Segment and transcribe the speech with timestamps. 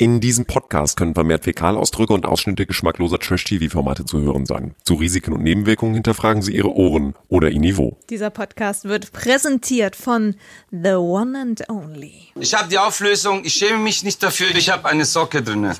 [0.00, 4.76] In diesem Podcast können vermehrt Fäkalausdrücke und Ausschnitte geschmackloser Trash-TV-Formate zu hören sein.
[4.84, 7.98] Zu Risiken und Nebenwirkungen hinterfragen Sie Ihre Ohren oder Ihr Niveau.
[8.08, 10.36] Dieser Podcast wird präsentiert von
[10.70, 12.28] The One and Only.
[12.36, 15.76] Ich habe die Auflösung, ich schäme mich nicht dafür, ich habe eine Socke drinne.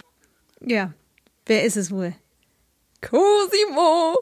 [0.66, 0.92] Ja,
[1.46, 2.12] wer ist es wohl?
[3.00, 4.18] Cosimo!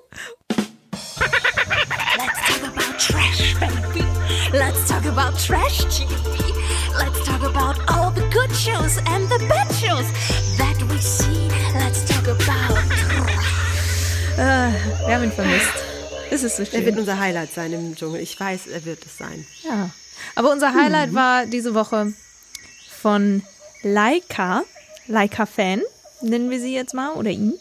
[2.18, 4.04] Let's talk about trash, baby.
[4.52, 6.36] Let's talk about trash TV.
[6.98, 7.95] Let's talk about
[8.86, 10.06] shows and the bad shows
[10.58, 11.48] that we see.
[11.74, 12.78] Let's talk about.
[14.38, 14.70] Äh,
[15.06, 15.72] wir haben ihn vermisst.
[16.30, 16.98] Es ist so Er wird schön.
[17.00, 18.20] unser Highlight sein im Dschungel.
[18.20, 19.44] Ich weiß, er wird es sein.
[19.64, 19.90] Ja.
[20.34, 22.12] Aber unser Highlight war diese Woche
[23.00, 23.42] von
[23.82, 24.62] Laika,
[25.08, 25.82] Laika-Fan,
[26.22, 27.54] nennen wir sie jetzt mal, oder ihn.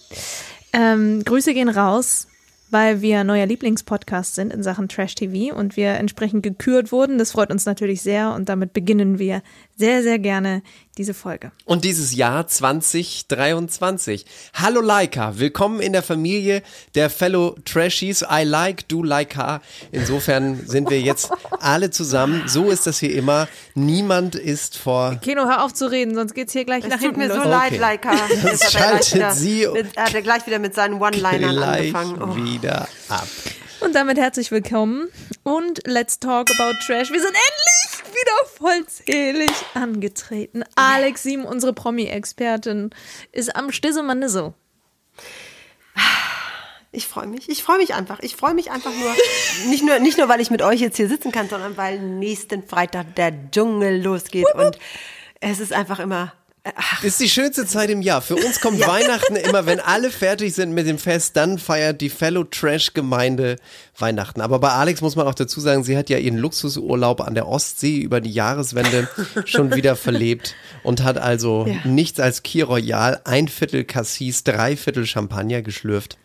[0.74, 2.28] Ähm, Grüße gehen raus,
[2.70, 7.18] weil wir neuer Lieblingspodcast sind in Sachen Trash TV und wir entsprechend gekürt wurden.
[7.18, 9.42] Das freut uns natürlich sehr und damit beginnen wir
[9.78, 10.62] sehr, sehr gerne
[10.98, 11.52] diese Folge.
[11.66, 14.26] Und dieses Jahr 2023.
[14.54, 16.64] Hallo Laika, willkommen in der Familie
[16.96, 18.22] der Fellow Trashies.
[18.22, 19.62] I like, du like her.
[19.92, 22.44] Insofern sind wir jetzt alle zusammen.
[22.48, 23.50] So ist das hier immer.
[23.74, 25.16] Niemand ist vor.
[25.22, 27.36] Keno, hör auf zu reden, sonst geht's hier gleich Es nach tut hinten mir los.
[27.38, 27.50] so Okay.
[27.50, 28.12] leid, Laika.
[28.12, 32.22] Er gleich schaltet wieder sie mit, er hat er gleich wieder mit seinen One-Linern angefangen.
[32.22, 32.36] Oh.
[32.38, 33.28] wieder ab.
[33.82, 35.10] Und damit herzlich willkommen
[35.44, 37.12] und let's talk about trash.
[37.12, 37.85] Wir sind endlich
[38.16, 40.64] wieder vollzählig angetreten.
[40.76, 42.92] Alex Sieben, unsere Promi-Expertin,
[43.32, 44.54] ist am Stissemanisse.
[46.92, 47.50] Ich freue mich.
[47.50, 48.20] Ich freue mich einfach.
[48.22, 49.14] Ich freue mich einfach nur
[49.70, 50.00] nicht, nur.
[50.00, 53.52] nicht nur, weil ich mit euch jetzt hier sitzen kann, sondern weil nächsten Freitag der
[53.52, 54.46] Dschungel losgeht.
[54.56, 54.80] Und
[55.42, 56.34] es ist einfach immer.
[56.76, 58.22] Ach, Ist die schönste Zeit im Jahr.
[58.24, 62.10] Für uns kommt Weihnachten immer, wenn alle fertig sind mit dem Fest, dann feiert die
[62.10, 63.58] Fellow Trash Gemeinde
[64.00, 64.42] Weihnachten.
[64.42, 67.48] Aber bei Alex muss man auch dazu sagen, sie hat ja ihren Luxusurlaub an der
[67.48, 69.08] Ostsee über die Jahreswende
[69.46, 71.76] schon wieder verlebt und hat also Ja.
[71.88, 76.18] nichts als Kir Royal, ein Viertel Cassis, drei Viertel Champagner geschlürft.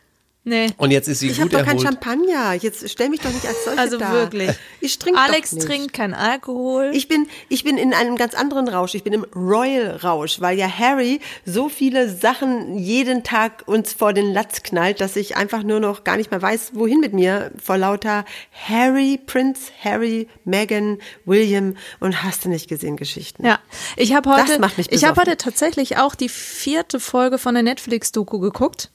[0.51, 0.67] Nee.
[0.79, 1.87] Und jetzt ist sie ich habe gut doch kein erholt.
[1.87, 2.55] Champagner.
[2.55, 4.13] Jetzt stell mich doch nicht als solche Also da.
[4.13, 4.51] wirklich.
[4.81, 5.67] Ich trinke Alex doch nicht.
[5.69, 6.91] trinkt kein Alkohol.
[6.93, 8.97] Ich bin, ich bin in einem ganz anderen Rausch.
[8.97, 14.33] Ich bin im Royal-Rausch, weil ja Harry so viele Sachen jeden Tag uns vor den
[14.33, 17.77] Latz knallt, dass ich einfach nur noch gar nicht mehr weiß, wohin mit mir vor
[17.77, 18.25] lauter
[18.69, 23.47] Harry, Prince Harry, Meghan, William und hast du nicht gesehen Geschichten.
[23.47, 23.61] ja,
[23.97, 27.55] ich habe heute, Das macht mich ich habe heute tatsächlich auch die vierte Folge von
[27.55, 28.91] der Netflix-Doku geguckt.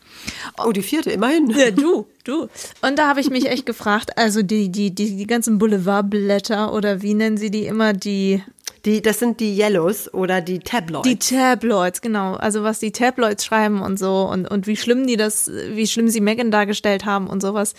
[0.57, 1.44] Oh, die vierte, immerhin.
[1.49, 2.47] Ja, du, du.
[2.81, 7.01] Und da habe ich mich echt gefragt, also die, die, die, die ganzen Boulevardblätter oder
[7.01, 8.41] wie nennen sie die immer, die,
[8.85, 11.07] Die, das sind die Yellows oder die Tabloids.
[11.07, 12.35] Die Tabloids, genau.
[12.35, 16.07] Also was die Tabloids schreiben und so und, und wie schlimm die das, wie schlimm
[16.07, 17.73] sie Megan dargestellt haben und sowas.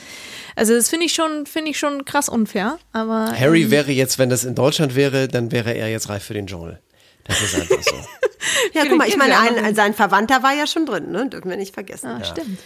[0.56, 2.78] Also das finde ich schon, finde ich schon krass unfair.
[2.92, 6.34] Aber Harry wäre jetzt, wenn das in Deutschland wäre, dann wäre er jetzt reif für
[6.34, 6.80] den Dschungel.
[7.22, 7.94] Das ist einfach so.
[8.74, 11.28] ja, guck mal, ich meine, ein, sein Verwandter war ja schon drin, ne?
[11.28, 12.08] Dürfen wir nicht vergessen.
[12.08, 12.58] Ah, stimmt.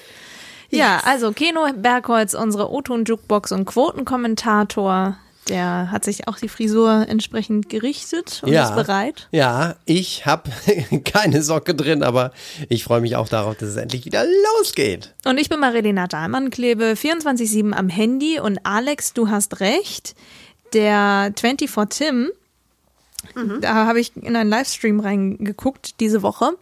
[0.70, 5.16] Ja, also Keno Bergholz, unsere O-Ton-Jukebox und Quotenkommentator,
[5.48, 9.28] der hat sich auch die Frisur entsprechend gerichtet und ist bereit.
[9.32, 10.50] Ja, ich habe
[11.04, 12.32] keine Socke drin, aber
[12.69, 14.25] ich freue mich auch darauf, dass es endlich wieder
[14.59, 15.14] losgeht.
[15.25, 20.14] Und ich bin Marilena Dahlmann, klebe 24-7 am Handy und Alex, du hast recht,
[20.72, 22.30] der 24 Tim,
[23.60, 26.53] da habe ich in einen Livestream reingeguckt diese Woche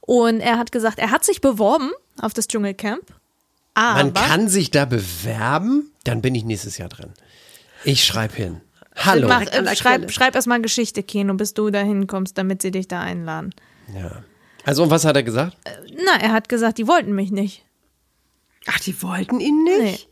[0.00, 3.02] und er hat gesagt, er hat sich beworben auf das Dschungelcamp.
[3.74, 7.10] Aber, Man kann sich da bewerben, dann bin ich nächstes Jahr drin.
[7.84, 8.60] Ich schreibe hin.
[8.96, 9.26] Hallo.
[9.28, 13.00] Mach, äh, schreib, schreib erstmal Geschichte, Keno, bis du da hinkommst, damit sie dich da
[13.00, 13.52] einladen.
[13.92, 14.22] Ja.
[14.64, 15.56] Also, und was hat er gesagt?
[16.04, 17.64] Na, er hat gesagt, die wollten mich nicht.
[18.66, 20.08] Ach, die wollten ihn nicht?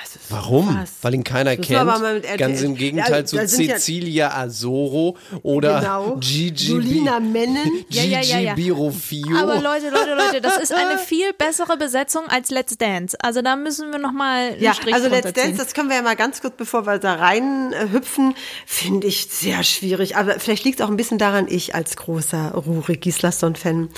[0.00, 0.74] Also, so Warum?
[0.76, 0.92] krass.
[1.02, 2.38] Weil ihn keiner kennt.
[2.38, 6.16] Ganz im Gegenteil zu sind ja- Cecilia Azoro oder Genau.
[6.20, 7.70] Gigi Julina Bi- Mennen.
[7.90, 8.54] Ja, ja, ja, ja.
[8.54, 9.36] Gigi Birofio.
[9.36, 13.16] Aber Leute, Leute, Leute, das ist eine viel bessere Besetzung als Let's Dance.
[13.20, 15.32] Also da müssen wir nochmal einen Ja, Strich also Let's.
[15.32, 18.34] Dance, das können wir ja mal ganz kurz, bevor wir da rein äh, hüpfen,
[18.66, 20.16] finde ich sehr schwierig.
[20.16, 23.88] Aber vielleicht liegt es auch ein bisschen daran, ich als großer Ruri Gislason-Fan,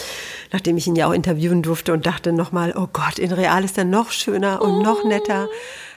[0.53, 3.79] nachdem ich ihn ja auch interviewen durfte und dachte nochmal, oh Gott, in Real ist
[3.79, 5.49] er noch schöner und noch netter.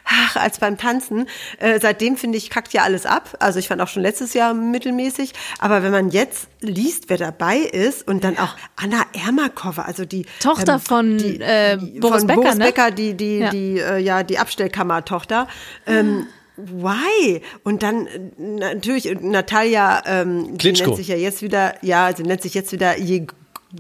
[0.06, 1.28] Ach, als beim Tanzen.
[1.60, 3.36] Äh, seitdem finde ich, kackt ja alles ab.
[3.40, 5.34] Also ich fand auch schon letztes Jahr mittelmäßig.
[5.60, 10.26] Aber wenn man jetzt liest, wer dabei ist und dann auch Anna Ermakova, also die
[10.40, 12.66] Tochter von, äh, Boris von Becker, Boris ne?
[12.66, 13.50] Becker, die, die, Ja.
[13.50, 15.48] die, äh, ja, die Abstellkammertochter.
[15.88, 16.28] Ähm,
[16.58, 17.42] why?
[17.64, 20.90] Und dann äh, natürlich äh, Natalia, ähm, die Klitschko.
[20.92, 23.28] nennt sich ja jetzt wieder, ja, sie nennt sich jetzt wieder Je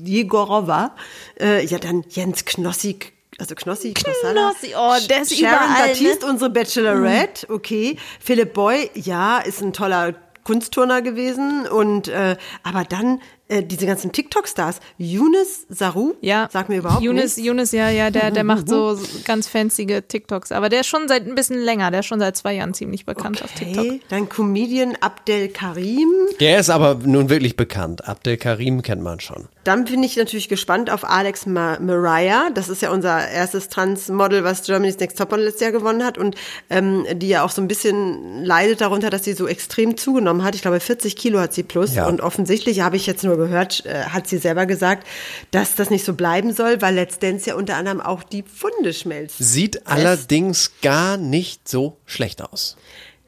[0.03, 0.95] Jegorova.
[1.39, 2.97] Äh, ja, dann Jens Knossi,
[3.39, 4.51] also Knossi, Knossalla.
[4.51, 6.31] Knossi, oh, der ist Sharon überall, Baptiste, ne?
[6.31, 7.97] unsere Bachelorette, okay.
[8.19, 14.11] Philipp Boy, ja, ist ein toller Kunstturner gewesen und äh, aber dann äh, diese ganzen
[14.11, 14.79] TikTok-Stars.
[14.97, 16.49] Yunus Saru, Ja.
[16.51, 17.37] sagt mir überhaupt Yunus, nichts.
[17.37, 20.51] Yunus, ja, ja, der, der macht so ganz fancy TikToks.
[20.51, 23.05] Aber der ist schon seit ein bisschen länger, der ist schon seit zwei Jahren ziemlich
[23.05, 23.85] bekannt auf TikTok.
[23.85, 26.09] Okay, dann Comedian Abdel Karim.
[26.39, 28.07] Der ist aber nun wirklich bekannt.
[28.07, 29.47] Abdel Karim kennt man schon.
[29.63, 32.49] Dann bin ich natürlich gespannt auf Alex Ma Mariah.
[32.53, 36.35] Das ist ja unser erstes Trans-Model, was Germany's Next Topmodel letztes Jahr gewonnen hat und
[36.69, 40.53] ähm, die ja auch so ein bisschen leidet darunter, dass sie so extrem zugenommen hat.
[40.55, 42.07] Ich glaube, 40 Kilo hat sie plus Ja.
[42.07, 45.07] und offensichtlich habe ich jetzt nur gehört, äh, hat sie selber gesagt,
[45.51, 48.93] dass das nicht so bleiben soll, weil Let's Dance ja unter anderem auch die Pfunde
[48.93, 49.37] schmelzt.
[49.39, 52.77] Sieht allerdings gar nicht so schlecht aus.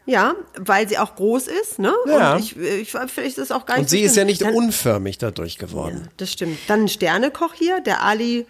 [0.10, 1.94] Ja, weil sie auch groß ist, ne?
[2.08, 2.34] Ja.
[2.36, 4.22] Und ich, ich, vielleicht ist es auch gar nicht Und so sie ist schlimm.
[4.22, 6.08] ja nicht Dann, unförmig dadurch geworden.
[6.16, 6.58] Das stimmt.
[6.68, 8.46] Dann ein Sternekoch hier, der Ali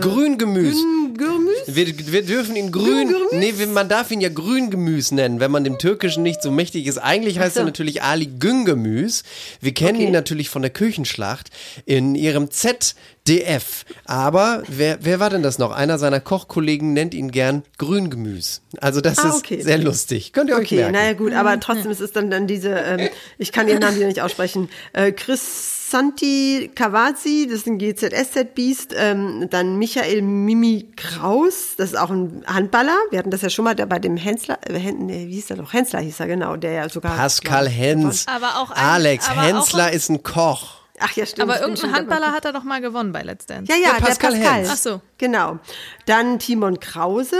[0.00, 0.76] Grüngemüs.
[1.14, 1.58] Gürmüs.
[1.66, 3.32] Wir, wir dürfen ihn grün, Grüngemüs?
[3.58, 6.98] nee, man darf ihn ja Grüngemüs nennen, wenn man dem Türkischen nicht so mächtig ist.
[6.98, 7.60] Eigentlich heißt so.
[7.60, 9.24] er natürlich Ali Güngemüs.
[9.60, 10.06] Wir kennen Okay.
[10.06, 11.50] ihn natürlich von der Küchenschlacht
[11.86, 13.84] in ihrem ZDF.
[14.04, 15.70] Aber wer, wer war denn das noch?
[15.72, 18.62] Einer seiner Kochkollegen nennt ihn gern Grüngemüs.
[18.80, 19.60] Also das Ah, ist okay.
[19.60, 20.32] sehr lustig.
[20.32, 20.87] Könnt ihr euch Okay, merken.
[20.92, 23.08] Naja gut, aber trotzdem ist es dann, dann diese, ähm,
[23.38, 28.94] ich kann ihren Namen wieder nicht aussprechen, äh, Chris Santi Cavazzi, das ist ein GZSZ-Beast,
[28.96, 33.64] ähm, dann Michael Mimi Kraus, das ist auch ein Handballer, wir hatten das ja schon
[33.64, 36.26] mal der bei dem Hensler, äh, Hen, nee, wie hieß er doch, Hensler hieß er,
[36.26, 37.16] genau, der ja sogar...
[37.16, 38.26] Pascal Hens.
[38.28, 40.78] Aber auch ein- Alex aber auch Hensler ein- ist ein Koch.
[41.00, 41.48] Ach ja, stimmt.
[41.48, 41.96] Aber irgendein dabei.
[41.98, 43.70] Handballer hat er doch mal gewonnen bei Let's Dance.
[43.72, 44.58] Ja, ja, Der Pascal der Pascal.
[44.58, 44.68] Hens.
[44.72, 45.00] Ach so.
[45.16, 45.58] Genau.
[46.06, 47.36] Dann Timon Krause,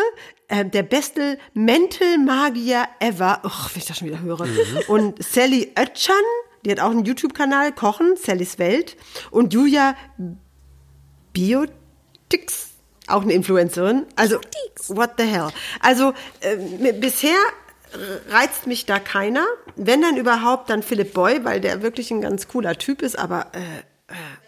[0.48, 3.40] äh, der beste Mental Magier ever.
[3.44, 4.46] Och, wenn ich das schon wieder höre.
[4.88, 6.16] Und Sally Oetschan,
[6.64, 8.96] die hat auch einen YouTube-Kanal, Kochen, Sallys Welt.
[9.30, 9.94] Und Julia
[11.32, 12.70] Biotix,
[13.06, 14.06] auch eine Influencerin.
[14.16, 14.40] Also,
[14.88, 15.48] what the hell.
[15.80, 17.36] Also, äh, bisher
[18.28, 19.46] reizt mich da keiner.
[19.76, 23.46] Wenn dann überhaupt, dann Philipp Boy, weil der wirklich ein ganz cooler Typ ist, aber
[23.52, 23.60] äh,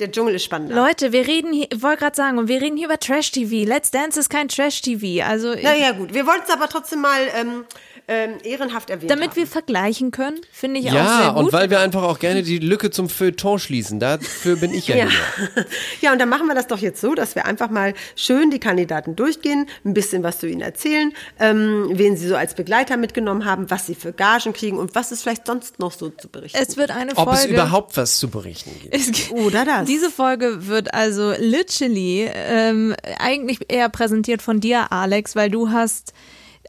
[0.01, 0.75] der Dschungel ist spannender.
[0.75, 3.69] Leute, wir reden hier, ich wollte gerade sagen, und wir reden hier über Trash-TV.
[3.69, 5.25] Let's Dance ist kein Trash-TV.
[5.27, 6.15] Also, Naja, gut.
[6.15, 7.65] Wir wollten es aber trotzdem mal ähm,
[8.12, 9.09] ähm, ehrenhaft erwähnen.
[9.09, 11.45] damit wir vergleichen können, finde ich auch Ja, sehr gut.
[11.45, 14.01] und weil wir einfach auch gerne die Lücke zum Feuilleton schließen.
[14.01, 15.07] Dafür bin ich ja, Ja.
[15.09, 15.67] hier.
[16.01, 18.59] ja, und dann machen wir das doch jetzt so, dass wir einfach mal schön die
[18.59, 23.45] Kandidaten durchgehen, ein bisschen was zu ihnen erzählen, ähm, wen sie so als Begleiter mitgenommen
[23.45, 26.59] haben, was sie für Gagen kriegen und was es vielleicht sonst noch so zu berichten
[26.61, 27.39] es wird eine Ob Folge.
[27.39, 28.93] es überhaupt was zu berichten gibt.
[28.93, 29.87] Es gibt- Oder das.
[29.87, 36.13] Diese Folge wird also literally ähm, eigentlich eher präsentiert von dir, Alex, weil du hast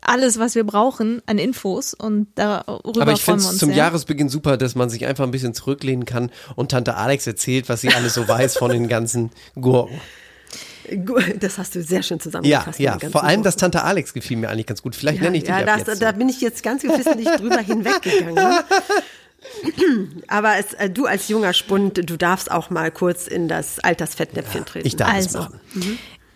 [0.02, 3.78] alles, was wir brauchen an Infos und darüber Aber ich finde es zum sehr.
[3.78, 7.82] Jahresbeginn super, dass man sich einfach ein bisschen zurücklehnen kann und Tante Alex erzählt, was
[7.82, 10.00] sie alles so weiß von den ganzen Gurken.
[11.06, 12.80] Gu- Das hast du sehr schön Ja, zusammengefasst.
[12.80, 13.62] ja, ganzen vor allem das Worte.
[13.72, 14.96] Tante Alex gefiel mir eigentlich ganz gut.
[14.96, 17.60] Vielleicht Ja, nenne ich dich ja ab das, da bin ich jetzt ganz geflissentlich drüber
[17.60, 18.38] hinweggegangen.
[20.28, 24.66] Aber es, äh, du als junger Spund, du darfst auch mal kurz in das Altersfettnäpfchen
[24.66, 24.88] treten.
[24.88, 25.40] Ich darf es Also.
[25.40, 25.60] machen.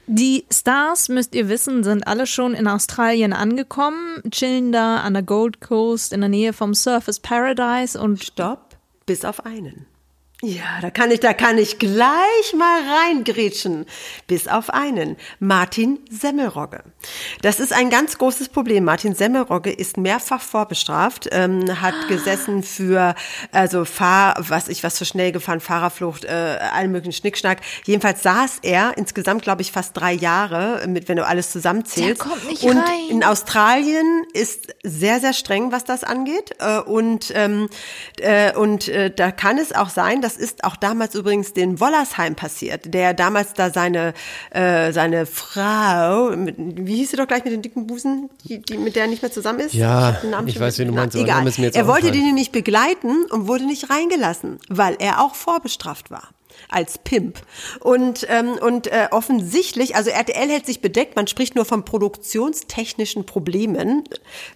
[0.08, 5.24] Die Stars, müsst ihr wissen, sind alle schon in Australien angekommen, chillen da an der
[5.24, 9.88] Gold Coast in der Nähe vom Surface Paradise und Stopp, bis auf einen.
[10.48, 13.88] Ja, da kann ich, da kann ich gleich mal reingrätschen.
[14.28, 15.18] Bis auf einen.
[15.40, 16.84] Martin Semmelrogge.
[17.42, 18.84] Das ist ein ganz großes Problem.
[18.84, 23.16] Martin Semmelrogge ist mehrfach vorbestraft, ähm, hat gesessen für,
[23.52, 27.62] also Fahr, was ich, was zu schnell gefahren, Fahrerflucht, äh, allen möglichen Schnickschnack.
[27.86, 32.22] Jedenfalls saß er insgesamt, glaube ich, fast drei Jahre, mit, wenn du alles zusammenzählst.
[32.22, 33.00] Der kommt nicht Und rein.
[33.10, 36.52] in Australien ist sehr, sehr streng, was das angeht.
[36.60, 37.68] Äh, Und, ähm,
[38.20, 42.36] äh, und äh, da kann es auch sein, das ist auch damals übrigens den Wollersheim
[42.36, 44.14] passiert, der damals da seine,
[44.52, 48.78] äh, seine Frau, mit, wie hieß sie doch gleich mit den dicken Busen, die, die,
[48.78, 49.74] mit der er nicht mehr zusammen ist?
[49.74, 51.46] Ja, den ich schon weiß, wen du meinst, Egal.
[51.46, 52.26] Er wollte die entfallen.
[52.26, 56.30] nämlich begleiten und wurde nicht reingelassen, weil er auch vorbestraft war
[56.70, 57.42] als Pimp.
[57.80, 63.26] Und, ähm, und äh, offensichtlich, also RTL hält sich bedeckt, man spricht nur von produktionstechnischen
[63.26, 64.04] Problemen,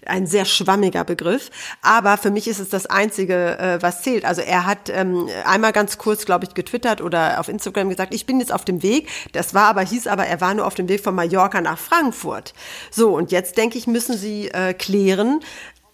[0.05, 1.49] ein sehr schwammiger Begriff,
[1.81, 4.25] aber für mich ist es das Einzige, äh, was zählt.
[4.25, 8.25] Also er hat ähm, einmal ganz kurz, glaube ich, getwittert oder auf Instagram gesagt, ich
[8.25, 10.89] bin jetzt auf dem Weg, das war aber, hieß aber, er war nur auf dem
[10.89, 12.53] Weg von Mallorca nach Frankfurt.
[12.91, 15.41] So, und jetzt denke ich, müssen sie äh, klären,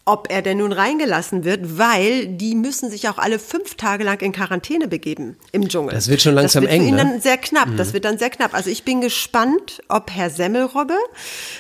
[0.05, 4.21] ob er denn nun reingelassen wird, weil die müssen sich auch alle fünf Tage lang
[4.21, 5.95] in Quarantäne begeben im Dschungel.
[5.95, 7.03] Das wird schon langsam das wird eng, Für ihn ne?
[7.03, 7.69] dann sehr knapp.
[7.75, 8.53] Das wird dann sehr knapp.
[8.53, 10.97] Also ich bin gespannt, ob Herr Semmelrogge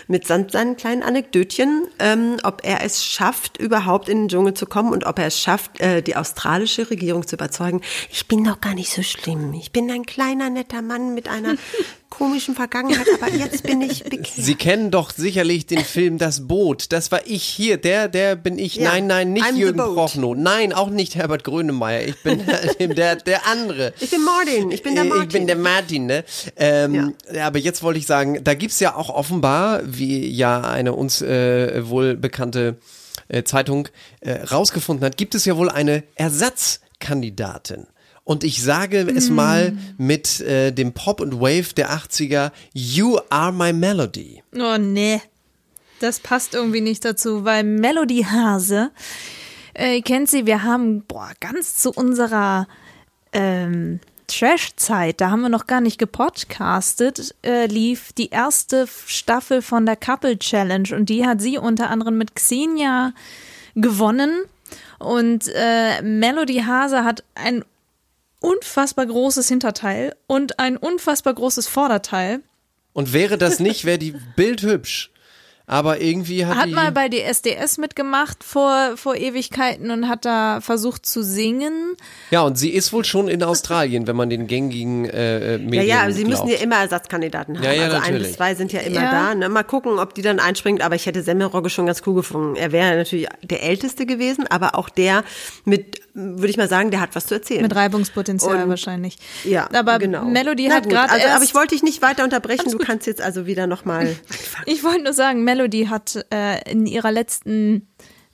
[0.07, 4.93] mit seinen kleinen Anekdötchen, ähm, ob er es schafft, überhaupt in den Dschungel zu kommen
[4.93, 7.81] und ob er es schafft, äh, die australische Regierung zu überzeugen.
[8.11, 9.53] Ich bin doch gar nicht so schlimm.
[9.53, 11.55] Ich bin ein kleiner netter Mann mit einer
[12.09, 14.31] komischen Vergangenheit, aber jetzt bin ich bekehrt.
[14.37, 16.91] Sie kennen doch sicherlich den Film Das Boot.
[16.91, 17.77] Das war ich hier.
[17.77, 18.75] Der, der bin ich.
[18.75, 19.77] Ja, Nein, nein, nicht I'm Jürgen.
[19.77, 20.35] Prochnow.
[20.35, 22.07] Nein, auch nicht Herbert Grönemeyer.
[22.07, 22.45] Ich bin
[22.95, 23.93] der, der andere.
[23.99, 25.27] Ich bin Martin, ich bin der Martin.
[25.27, 26.23] Ich bin der Martin, ne?
[26.55, 31.21] Ähm, Aber jetzt wollte ich sagen, da gibt's ja auch offenbar, wie ja eine uns
[31.21, 32.77] äh, wohl bekannte
[33.27, 33.87] äh, Zeitung
[34.21, 37.87] äh, rausgefunden hat, gibt es ja wohl eine Ersatzkandidatin.
[38.25, 39.35] Und ich sage es Hm.
[39.35, 44.43] mal mit äh, dem Pop und Wave der 80er, You Are My Melody.
[44.53, 45.21] Oh nee,
[45.99, 48.91] das passt irgendwie nicht dazu, weil Melody Hase,
[49.75, 52.67] äh, kennt sie, wir haben, boah, ganz zu unserer
[53.31, 59.85] ähm, Trash-Zeit, da haben wir noch gar nicht gepodcastet, äh, lief die erste Staffel von
[59.85, 63.13] der Couple Challenge und die hat sie unter anderem mit Xenia
[63.75, 64.41] gewonnen.
[64.97, 67.63] Und äh, Melody Hase hat ein
[68.45, 72.41] unfassbar großes Hinterteil und ein unfassbar großes Vorderteil.
[72.93, 75.11] Und wäre das nicht, wäre die Bild hübsch.
[75.67, 76.73] Aber irgendwie hat, Hat die...
[76.73, 81.95] mal bei DSDS mitgemacht vor, vor Ewigkeiten und hat da versucht zu singen.
[82.29, 85.57] ja, und sie ist wohl schon in Australien, wenn man den gängigen äh, äh, ja,
[85.57, 86.59] Medien ja, aber sie müssen glaubt.
[86.59, 87.63] ja immer Ersatzkandidaten haben.
[87.65, 88.27] Ja, ja, also ein natürlich.
[88.27, 89.11] bis zwei sind ja immer Ja.
[89.11, 89.35] da.
[89.35, 89.49] Ne?
[89.49, 90.83] Mal gucken, ob die dann einspringt.
[90.83, 92.55] Aber ich hätte Semmelrogge schon ganz cool gefunden.
[92.55, 95.23] Er wäre natürlich der Älteste gewesen, aber auch der
[95.63, 97.63] mit, würde ich mal sagen, der hat was zu erzählen.
[97.63, 99.17] Mit Reibungspotenzial Und- wahrscheinlich.
[99.43, 100.25] ja, aber genau.
[100.25, 101.27] Melody Na hat gerade also.
[101.29, 102.69] Aber ich wollte dich nicht weiter unterbrechen.
[102.71, 104.15] Du kannst jetzt also wieder nochmal.
[104.67, 107.87] Ich wollte nur sagen, Melody hat äh, in ihrer letzten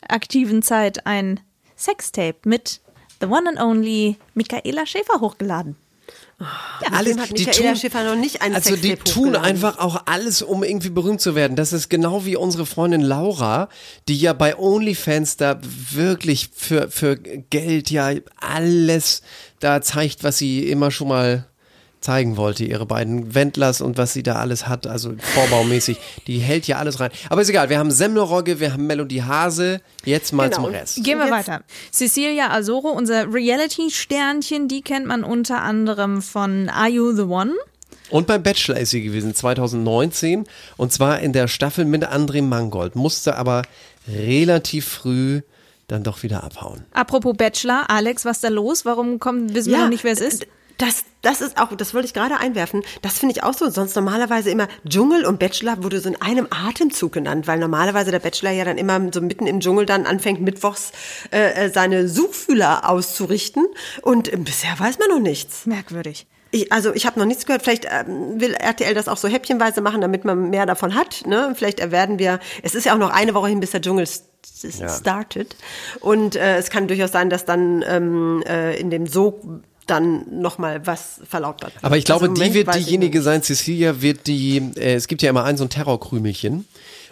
[0.08, 1.40] aktiven Zeit ein
[1.78, 2.82] Sextape mit
[3.20, 5.76] The One and Only Michaela Schäfer hochgeladen.
[6.92, 10.04] alles, Dem hat die Michaela tun, Schiffer noch nicht ein Also die tun einfach auch
[10.08, 11.56] alles, um irgendwie berühmt zu werden.
[11.56, 13.70] Das ist genau wie unsere Freundin Laura,
[14.08, 19.22] die ja bei OnlyFans da wirklich für, für Geld ja alles
[19.60, 21.51] da zeigt, was sie immer schon mal
[22.02, 26.66] zeigen wollte, ihre beiden Wendlers und was sie da alles hat, also vorbaumäßig, die hält
[26.68, 27.12] ja alles rein.
[27.30, 30.64] Aber ist egal, wir haben Semmelrogge, wir haben Melody Hase, jetzt mal Genau.
[30.64, 31.04] zum Rest.
[31.04, 31.62] Gehen wir Jetzt- weiter.
[31.92, 37.54] Cecilia Azoro, unser Reality-Sternchen, die kennt man unter anderem von Are You the One?
[38.10, 40.46] Und beim Bachelor ist sie gewesen, 2019.
[40.78, 42.96] Und zwar in der Staffel mit André Mangold.
[42.96, 43.62] Musste aber
[44.08, 45.42] relativ früh
[45.88, 46.84] dann doch wieder abhauen.
[46.92, 48.86] Apropos Bachelor, Alex, was ist da los?
[48.86, 50.48] Warum kommt, wissen wir noch nicht, wer es ist?
[50.82, 52.82] Das, das ist auch, das wollte ich gerade einwerfen.
[53.04, 53.70] Das finde ich auch so.
[53.70, 58.18] Sonst normalerweise immer Dschungel und Bachelor wurde so in einem Atemzug genannt, weil normalerweise der
[58.18, 60.92] Bachelor ja dann immer so mitten im Dschungel dann anfängt, mittwochs
[61.32, 63.68] äh, äh, seine Suchfühler auszurichten.
[64.02, 65.68] Und äh, bisher weiß man noch nichts.
[65.68, 66.26] Merkwürdig.
[66.50, 67.62] Ich, also ich habe noch nichts gehört.
[67.62, 71.28] Vielleicht ähm, will RTL das auch so häppchenweise machen, damit man mehr davon hat.
[71.28, 71.54] Ne?
[71.56, 72.40] Vielleicht werden wir.
[72.64, 75.56] Es ist ja auch noch eine Woche hin, bis der Dschungel startet.
[76.00, 79.44] Und äh, es kann durchaus sein, dass dann ähm, äh, in dem Sog
[79.88, 81.76] dann noch mal was verlautbart.
[81.76, 81.84] wird.
[81.84, 85.30] Aber ich glaube, Also die wird diejenige sein, Cecilia wird die, äh, es gibt ja
[85.30, 86.66] immer ein so ein Terrorkrümelchen.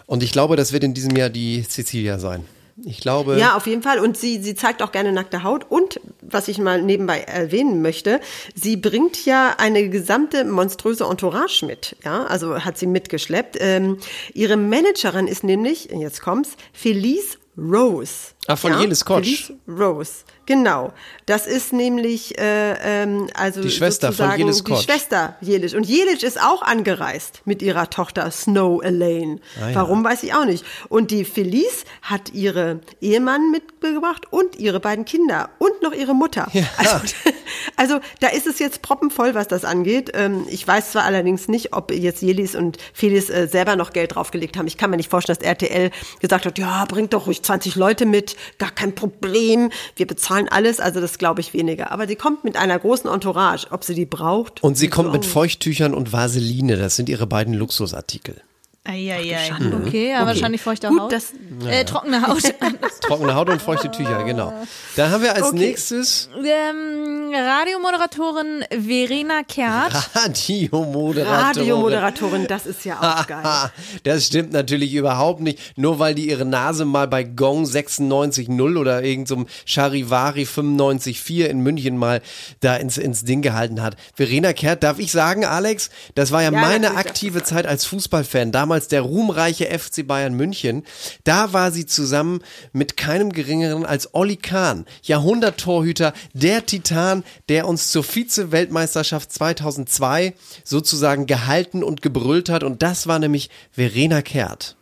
[0.06, 2.44] Und ich glaube, das wird in diesem Jahr die Cecilia sein.
[2.84, 3.38] Ich glaube.
[3.38, 3.98] Ja, auf jeden Fall.
[3.98, 5.66] Und sie, sie zeigt auch gerne nackte Haut.
[5.68, 8.20] Und was ich mal nebenbei erwähnen möchte,
[8.54, 11.96] sie bringt ja eine gesamte monströse Entourage mit.
[12.04, 13.56] Ja, also hat sie mitgeschleppt.
[13.60, 13.98] Ähm,
[14.32, 18.32] ihre Managerin ist nämlich, jetzt kommt's, Felice Rose.
[18.46, 19.52] Ah, von Jelis Kotsch.
[19.68, 20.24] Rose.
[20.46, 20.92] Genau.
[21.26, 24.84] Das ist nämlich äh, ähm, also Die Schwester von Jelis die Kotsch.
[24.84, 25.74] Schwester Jelic.
[25.74, 29.40] Und Jelic ist auch angereist mit ihrer Tochter Snow Elaine.
[29.60, 29.74] Ah, ja.
[29.76, 30.64] Warum weiß ich auch nicht.
[30.88, 36.48] Und die Felice hat ihre Ehemann mitgebracht und ihre beiden Kinder und noch ihre Mutter.
[36.52, 36.64] Ja.
[36.78, 36.98] Also,
[37.76, 40.10] also da ist es jetzt proppenvoll, was das angeht.
[40.14, 44.16] Ähm, ich weiß zwar allerdings nicht, ob jetzt Jelis und Felice äh, selber noch Geld
[44.16, 44.66] draufgelegt haben.
[44.66, 45.90] Ich kann mir nicht vorstellen, dass RTL
[46.20, 50.80] gesagt hat, ja, bringt doch ruhig 20 Leute mit, gar kein Problem, wir bezahlen alles.
[50.80, 51.92] Also das glaube ich weniger.
[51.92, 54.62] Aber sie kommt mit einer großen Entourage, ob sie die braucht.
[54.62, 55.26] und sie kommt ich mit.
[55.26, 56.76] Feuchttüchern und Vaseline.
[56.76, 58.42] Das sind ihre beiden Luxusartikel.
[58.90, 59.50] Eieiei.
[59.86, 61.12] Okay, ja, wahrscheinlich feuchte Gut, Haut.
[61.12, 61.32] das-
[61.68, 62.42] äh, trockene Haut.
[63.02, 64.52] Trockene Haut und feuchte Tücher, genau.
[64.96, 65.58] Dann haben wir als Okay.
[65.58, 69.92] nächstes ähm, Radiomoderatorin Verena Kehrt.
[70.14, 71.26] Radiomoderatorin.
[71.28, 73.40] Radiomoderatorin, das ist ja auch geil.
[73.42, 73.70] Ah,
[74.04, 75.58] das stimmt natürlich überhaupt nicht.
[75.76, 81.96] Nur weil die ihre Nase mal bei Gong 96.0 oder irgendeinem Charivari 95.4 in München
[81.96, 82.20] mal
[82.60, 83.96] da ins, ins Ding gehalten hat.
[84.14, 88.52] Verena Kehrt, darf ich sagen, Alex, das war ja, Ja, meine aktive Zeit als Fußballfan.
[88.52, 90.84] Damals der ruhmreiche FC Bayern München.
[91.24, 92.40] Da war sie zusammen
[92.72, 100.34] mit keinem geringeren als Olli Kahn, Jahrhunderttorhüter, der Titan, der uns zur Vize-Weltmeisterschaft 2002
[100.64, 102.62] sozusagen gehalten und gebrüllt hat.
[102.64, 104.76] Und das war nämlich Verena Kehrt.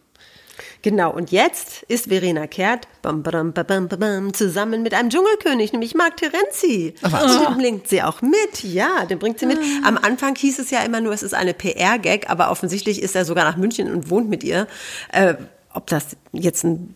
[0.82, 6.16] Genau, und jetzt ist Verena Kehrt bam, bam, bam, zusammen mit einem Dschungelkönig, nämlich Mark
[6.16, 6.94] Terenzi.
[7.02, 9.58] Und den bringt sie auch mit, ja, den bringt sie mit.
[9.84, 13.24] Am Anfang hieß es ja immer nur, es ist eine PR-Gag, aber offensichtlich ist er
[13.24, 14.68] sogar nach München und wohnt mit ihr.
[15.12, 15.34] Äh,
[15.74, 16.94] ob das jetzt ein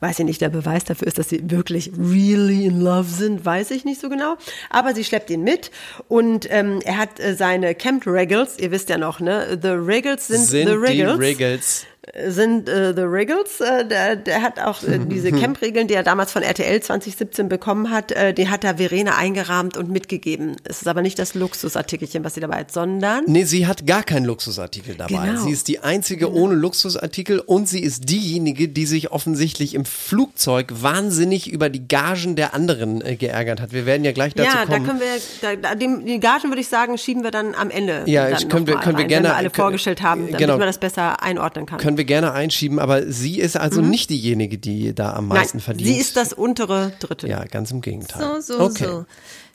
[0.00, 3.70] weiß ich nicht, der Beweis dafür ist, dass sie wirklich really in love sind, weiß
[3.70, 4.36] ich nicht so genau.
[4.70, 5.70] Aber sie schleppt ihn mit
[6.08, 9.58] und ähm, er hat äh, seine Camp Regals, ihr wisst ja noch, ne?
[9.60, 11.86] The Regals sind, Sind the die Regals Regals.
[12.28, 13.60] Sind äh, The Regals.
[13.60, 17.90] Äh, der, der hat auch äh, diese Camp-Regeln, die er damals von RTL 2017 bekommen
[17.90, 20.56] hat, äh, die hat er Verena eingerahmt und mitgegeben.
[20.64, 24.02] Es ist aber nicht das Luxusartikelchen, was sie dabei hat, sondern Nee, sie hat gar
[24.02, 25.26] keinen Luxusartikel dabei.
[25.26, 25.40] Genau.
[25.44, 30.72] Sie ist die einzige ohne Luxusartikel und sie ist diejenige, die sich offensichtlich im Flugzeug
[30.80, 33.72] wahnsinnig über die Gagen der anderen äh, geärgert hat.
[33.72, 34.86] Wir werden ja gleich dazu ja, da kommen.
[34.86, 35.06] können wir,
[35.42, 38.02] da, da, dem, die Gagen würde ich sagen, schieben wir dann am Ende.
[38.06, 40.38] Ja, dann ich- können wir- können wir gerne- wenn wir alle können- vorgestellt haben, damit
[40.38, 40.58] genau.
[40.58, 41.78] man das besser einordnen kann.
[41.96, 45.60] Können wir gerne einschieben, aber sie ist also nicht diejenige, die da am meisten Mhm.
[45.60, 45.88] Nein, verdient.
[45.88, 47.30] sie ist das untere Drittel.
[47.30, 48.42] Ja, ganz im Gegenteil.
[48.42, 48.84] So, so, okay.
[48.84, 49.06] so.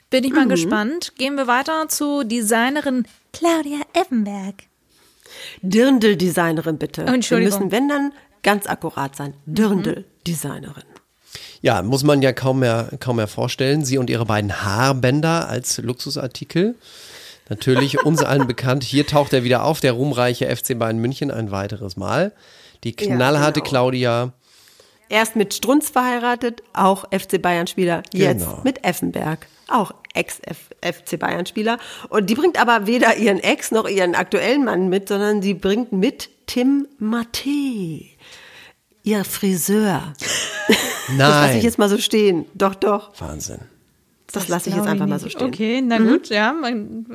[0.09, 1.13] Bin ich mal gespannt.
[1.19, 4.55] Gehen wir weiter zu Designerin Claudia Effenberg.
[5.61, 7.05] Dirndl-Designerin bitte.
[7.07, 7.59] Oh, Entschuldigung.
[7.59, 9.35] Wir müssen, wenn dann, ganz akkurat sein.
[9.45, 10.83] Dirndl-Designerin.
[11.61, 13.85] Ja, muss man ja kaum mehr, kaum mehr vorstellen.
[13.85, 16.75] Sie und ihre beiden Haarbänder als Luxusartikel.
[17.49, 18.83] Natürlich uns allen bekannt.
[18.83, 22.31] Hier taucht er wieder auf, der ruhmreiche FC Bayern München ein weiteres Mal.
[22.83, 23.69] Die knallharte genau.
[23.69, 24.33] Claudia.
[25.09, 28.03] Erst mit Strunz verheiratet, auch FC Bayern-Spieler.
[28.13, 28.61] Jetzt Genau.
[28.63, 31.77] mit Effenberg, auch Ex-FC Bayern-Spieler.
[32.07, 35.91] Und die bringt aber weder ihren Ex noch ihren aktuellen Mann mit, sondern sie bringt
[35.91, 37.49] mit Tim Matte,
[39.03, 40.13] ihr Friseur.
[40.17, 40.29] Das
[41.17, 41.57] lasse Nein.
[41.57, 42.45] ich jetzt mal so stehen.
[42.53, 43.11] Doch, doch.
[43.19, 43.59] Wahnsinn.
[44.31, 45.47] Das lasse ich jetzt einfach mal so stehen.
[45.47, 46.53] Okay, na gut, ja.
[46.53, 47.05] Man,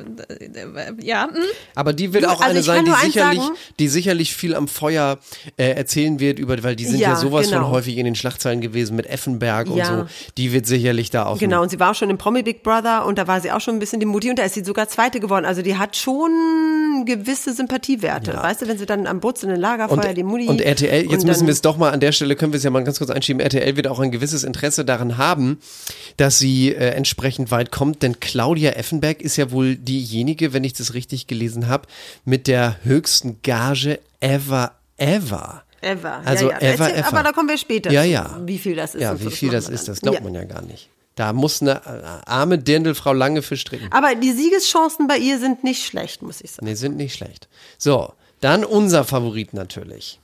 [1.03, 1.35] ja, hm.
[1.75, 3.55] Aber die wird Du, auch also eine sein, die sicherlich, sagen.
[3.79, 5.19] die sicherlich viel am Feuer
[5.57, 7.71] äh, erzählen wird über, weil die sind ja, Ja, sowas von genau.
[7.71, 9.87] häufig in den Schlagzeilen gewesen mit Effenberg und Ja.
[9.87, 10.07] so.
[10.37, 11.39] Die wird sicherlich da auch.
[11.39, 13.61] Genau, und sie war auch schon im Promi Big Brother und da war sie auch
[13.61, 15.45] schon ein bisschen die Mutti und da ist sie sogar Zweite geworden.
[15.45, 18.35] Also die hat schon gewisse Sympathiewerte.
[18.35, 20.47] Weißt du, wenn sie dann am sitzenden Lagerfeuer Und, die Mutti.
[20.49, 22.65] und RTL, jetzt und müssen wir es doch mal an der Stelle, können wir es
[22.65, 25.59] ja mal ganz kurz einschieben, RTL wird auch ein gewisses Interesse daran haben,
[26.17, 30.73] dass sie äh, entsprechend weit kommt, denn Claudia Effenberg ist ja wohl diejenige, wenn ich
[30.73, 31.87] das richtig gelesen habe,
[32.25, 35.63] mit der höchsten Gage ever, ever.
[35.83, 36.21] Ever.
[36.25, 36.73] Also ja, ja.
[36.73, 37.09] ever, Erzähl- ever.
[37.09, 38.41] Aber da kommen wir später Ja, ja.
[38.45, 39.03] wie viel das ist.
[39.03, 40.89] Ja, wie viel das wir ist, das glaubt man ja gar nicht.
[41.15, 43.91] Da muss eine äh, arme Dirndlfrau lange für stricken.
[43.93, 46.67] Aber die Siegeschancen bei ihr sind nicht schlecht, muss ich sagen.
[46.67, 47.49] Nee, sind nicht schlecht.
[47.79, 50.19] So, dann unser Favorit natürlich.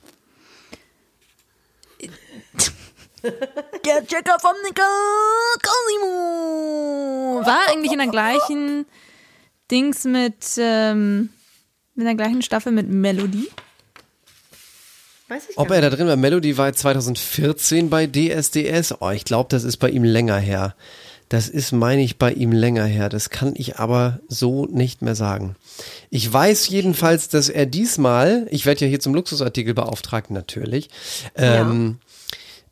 [3.23, 4.83] Der Checker vom Nickel
[5.61, 8.85] Cosimo war eigentlich in der gleichen
[9.71, 11.29] Dings mit, ähm,
[11.95, 13.49] in der gleichen Staffel mit Melody.
[15.29, 18.95] Weiß ich Ob gar er da drin war, Melody war 2014 bei DSDS.
[18.99, 20.75] Oh, ich glaube, das ist bei ihm länger her.
[21.29, 23.09] Das ist, meine ich, bei ihm länger her.
[23.09, 25.55] Das kann ich aber so nicht mehr sagen.
[26.11, 30.89] Ich weiß jedenfalls, dass er diesmal, ich werde ja hier zum Luxusartikel beauftragt, natürlich,
[31.35, 31.97] ähm,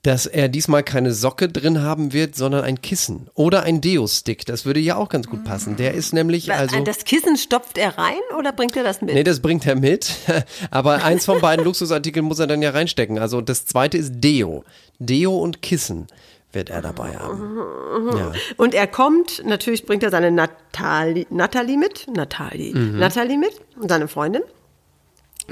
[0.03, 4.45] dass er diesmal keine Socke drin haben wird, sondern ein Kissen oder ein Deo-Stick.
[4.45, 5.75] Das würde ja auch ganz gut passen.
[5.75, 6.83] Der ist nämlich also.
[6.83, 9.13] das Kissen stopft er rein oder bringt er das mit?
[9.13, 10.11] Nee, das bringt er mit.
[10.71, 13.19] Aber eins von beiden Luxusartikeln muss er dann ja reinstecken.
[13.19, 14.63] Also das zweite ist Deo.
[14.97, 16.07] Deo und Kissen
[16.51, 18.17] wird er dabei haben.
[18.17, 18.31] Ja.
[18.57, 22.97] Und er kommt, natürlich bringt er seine Nathalie, Nathalie mit, Nathalie, Mhm.
[22.97, 23.53] Nathalie mit,
[23.87, 24.41] seine Freundin.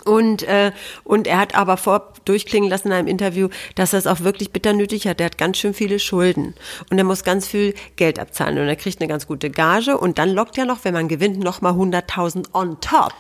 [0.02, 0.72] Und, äh,
[1.04, 4.52] und er hat aber vor durchklingen lassen in einem Interview, dass er es auch wirklich
[4.52, 5.20] bitter nötig hat.
[5.20, 6.54] Er hat ganz schön viele Schulden
[6.90, 10.20] und er muss ganz viel Geld abzahlen und er kriegt eine ganz gute Gage und
[10.20, 13.14] dann lockt er noch, wenn man gewinnt, nochmal 100.000 on top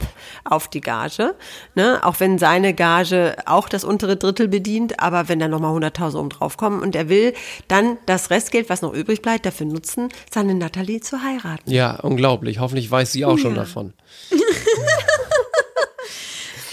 [0.43, 1.35] auf die Gage.
[1.75, 1.99] Ne?
[2.03, 6.29] Auch wenn seine Gage auch das untere Drittel bedient, aber wenn dann nochmal 100.000 oben
[6.29, 7.33] drauf kommen und er will
[7.67, 11.71] dann das Restgeld, was noch übrig bleibt, dafür nutzen, seine Nathalie zu heiraten.
[11.71, 12.59] ja, unglaublich.
[12.59, 13.93] Hoffentlich weiß sie auch schon davon.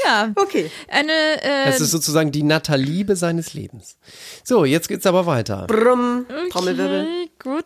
[0.06, 0.32] Ja.
[0.36, 0.70] Okay.
[0.88, 3.96] Eine, äh, Das ist sozusagen die Nataliebe seines Lebens.
[4.44, 5.66] So, jetzt geht's aber weiter.
[5.66, 7.02] Brumm, Trommelwirbel.
[7.02, 7.64] Okay, gut.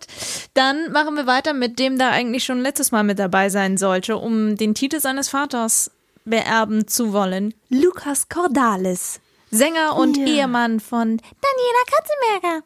[0.55, 4.17] Dann machen wir weiter mit dem, der eigentlich schon letztes Mal mit dabei sein sollte,
[4.17, 5.91] um den Titel seines Vaters
[6.25, 7.55] beerben zu wollen.
[7.69, 9.21] Lukas Cordalis.
[9.51, 10.27] Sänger und Ja.
[10.27, 12.65] Ehemann von Daniela Katzenberger.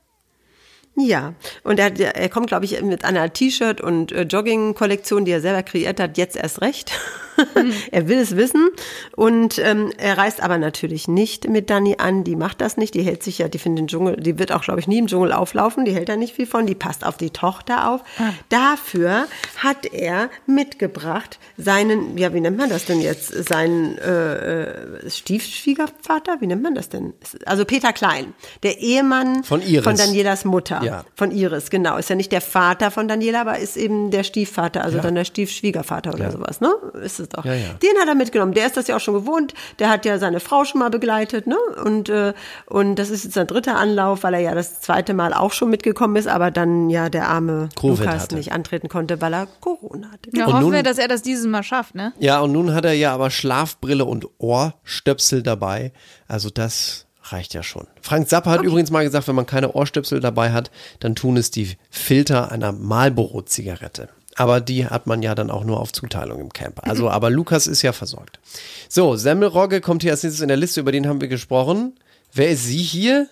[0.97, 1.35] Ja,
[1.65, 5.65] und er, er kommt, glaube ich, mit einer T-Shirt- und äh, Jogging-Kollektion, die er selber
[5.65, 6.93] kreiert hat, jetzt erst recht.
[7.91, 8.69] er will es wissen
[9.17, 12.25] und ähm, er reist aber natürlich nicht mit Dani an.
[12.25, 12.95] Die macht das nicht.
[12.95, 15.07] Die hält sich ja, die findet den Dschungel, die wird auch, glaube ich, nie im
[15.07, 15.85] Dschungel auflaufen.
[15.85, 16.67] Die hält da nicht viel von.
[16.67, 18.01] Die passt auf die Tochter auf.
[18.49, 23.29] Dafür hat er mitgebracht seinen, ja, wie nennt man das denn jetzt?
[23.49, 24.65] Seinen äh,
[25.05, 26.37] äh, Stiefschwiegervater?
[26.41, 27.15] Wie nennt man das denn?
[27.47, 29.85] Also Peter Klein, der Ehemann Von Iris.
[29.85, 30.83] von Danielas Mutter.
[30.85, 31.05] Ja.
[31.17, 31.97] Von Iris, genau.
[31.97, 35.03] Ist ja nicht der Vater von Daniela, aber ist eben der Stiefvater, also Ja.
[35.03, 36.31] dann der Stiefschwiegervater oder Ja.
[36.31, 36.75] sowas, ne?
[37.03, 37.45] Ist es doch.
[37.45, 37.75] Ja, ja.
[37.75, 38.53] Den hat er mitgenommen.
[38.55, 39.53] Der ist das ja auch schon gewohnt.
[39.81, 41.57] Der hat ja seine Frau schon mal begleitet, ne?
[41.85, 42.33] Und, äh,
[42.67, 45.71] und das ist jetzt sein dritter Anlauf, weil er ja das zweite Mal auch schon
[45.71, 48.37] mitgekommen ist, aber dann ja der arme Covid Lukas hatte.
[48.37, 50.31] nicht antreten konnte, weil er Corona hatte.
[50.33, 52.13] Ja, Und hoffen nun- wir, dass er das dieses Mal schafft, ne?
[52.19, 55.93] Ja, und nun hat er ja aber Schlafbrille und Ohrstöpsel dabei.
[56.29, 57.87] Also das reicht ja schon.
[58.03, 61.51] Frank Zappa hat übrigens mal gesagt, wenn man keine Ohrstöpsel dabei hat, dann tun es
[61.51, 64.09] die Filter einer Marlboro-Zigarette.
[64.37, 66.85] Aber die hat man ja dann auch nur auf Zuteilung im Camper.
[66.87, 68.41] Also, aber Lukas ist ja versorgt.
[68.89, 71.99] So, Semmelrogge kommt hier als nächstes in der Liste, über den haben wir gesprochen.
[72.33, 73.29] Wer ist sie hier?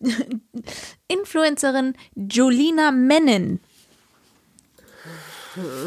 [1.08, 3.60] Influencerin Jolina Mennen.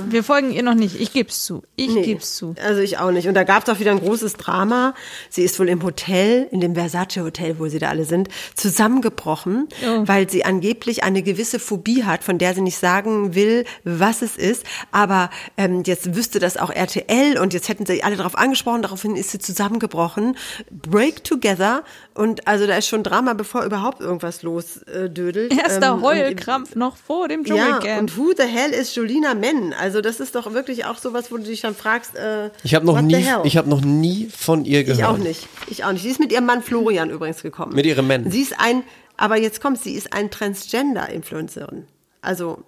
[0.09, 0.99] Wir folgen ihr noch nicht.
[0.99, 1.63] Ich geb's zu.
[1.75, 2.55] Ich Nee, geb's zu.
[2.63, 3.27] Also ich auch nicht.
[3.27, 4.93] Und da gab es auch wieder ein großes Drama.
[5.29, 9.67] Sie ist wohl im Hotel, in dem Versace Hotel, wo sie da alle sind, zusammengebrochen,
[9.85, 10.03] Oh.
[10.07, 14.37] weil sie angeblich eine gewisse Phobie hat, von der sie nicht sagen will, was es
[14.37, 14.63] ist.
[14.91, 18.81] Aber ähm, jetzt wüsste das auch RTL und jetzt hätten sie alle darauf angesprochen.
[18.81, 20.37] Daraufhin ist sie zusammengebrochen.
[20.71, 21.83] Break together.
[22.17, 25.53] Und also da ist schon Drama, bevor überhaupt irgendwas losdödelt.
[25.55, 28.01] Erster Ähm, Heulkrampf noch vor dem Ja, Dschungelcamp.
[28.01, 29.73] und who the hell ist Jolina Menn?
[29.79, 32.85] Also das ist doch wirklich auch sowas, wo du dich dann fragst, äh, Ich habe
[32.85, 33.41] noch what nie, the hell?
[33.43, 34.99] ich habe noch nie von ihr gehört.
[34.99, 35.47] Ich auch nicht.
[35.67, 36.01] Ich auch nicht.
[36.01, 37.75] Sie ist mit ihrem Mann Florian übrigens gekommen.
[37.75, 38.31] Mit ihrem Mann.
[38.31, 38.81] Sie ist ein,
[39.15, 41.85] aber jetzt kommt, sie ist ein Transgender-Influencerin.
[42.21, 42.63] Also,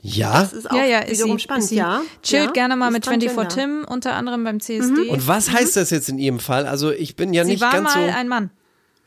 [0.00, 0.40] Ja.
[0.40, 1.76] das ist auch ja, ja, ist wiederum sie, spannend, ist sie.
[1.76, 2.02] ja.
[2.22, 3.82] Chillt ja, gerne mal ist mit 24 Transgender.
[3.84, 5.08] Tim, unter anderem beim CSD.
[5.10, 6.66] Und was heißt das jetzt in ihrem Fall?
[6.66, 8.14] Also ich bin ja sie nicht war ganz mal so.
[8.16, 8.50] ein Mann.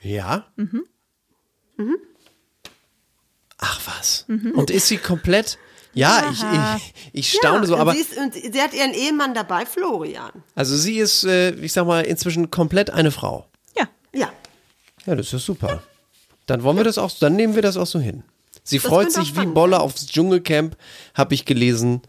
[0.01, 0.45] Ja?
[0.55, 0.83] Mhm.
[3.57, 4.25] Ach was.
[4.27, 5.57] Und ist sie komplett.
[5.93, 9.33] Ja, ich, ich, ich staune so, und aber Sie, ist, und sie hat ihren Ehemann
[9.33, 10.31] dabei, Florian.
[10.55, 13.45] also sie ist, äh, ich sag mal, inzwischen komplett eine Frau.
[13.77, 13.89] Ja.
[14.15, 14.31] Ja.
[15.05, 15.83] Ja, das ist super.
[16.45, 18.23] Dann wollen wir das auch, dann nehmen wir das auch so hin.
[18.63, 20.77] Sie Das freut sich wie Bolle aufs Dschungelcamp,
[21.13, 22.01] habe ich gelesen.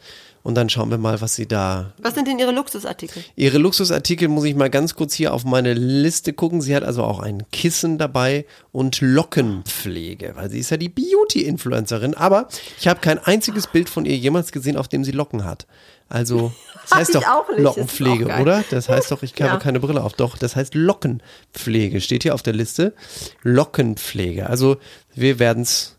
[0.42, 3.22] Und dann schauen wir mal, was sie da Was sind denn Ihre Luxusartikel?
[3.36, 6.60] Ihre Luxusartikel muss ich mal ganz kurz hier auf meine Liste gucken.
[6.60, 12.14] Sie hat also auch ein Kissen dabei und Lockenpflege, weil sie ist ja die Beauty-Influencerin.
[12.14, 15.66] Aber ich habe kein einziges Bild von ihr jemals gesehen, auf dem sie Locken hat.
[16.08, 16.52] Also,
[16.82, 17.24] das heißt doch
[17.56, 18.64] Lockenpflege, oder?
[18.70, 19.56] Das heißt doch, ich habe Ja.
[19.58, 20.14] keine Brille auf.
[20.14, 22.00] Doch, das heißt Lockenpflege.
[22.00, 22.94] Steht hier auf der Liste.
[23.42, 24.48] Lockenpflege.
[24.48, 24.76] Also,
[25.14, 25.96] wir werden es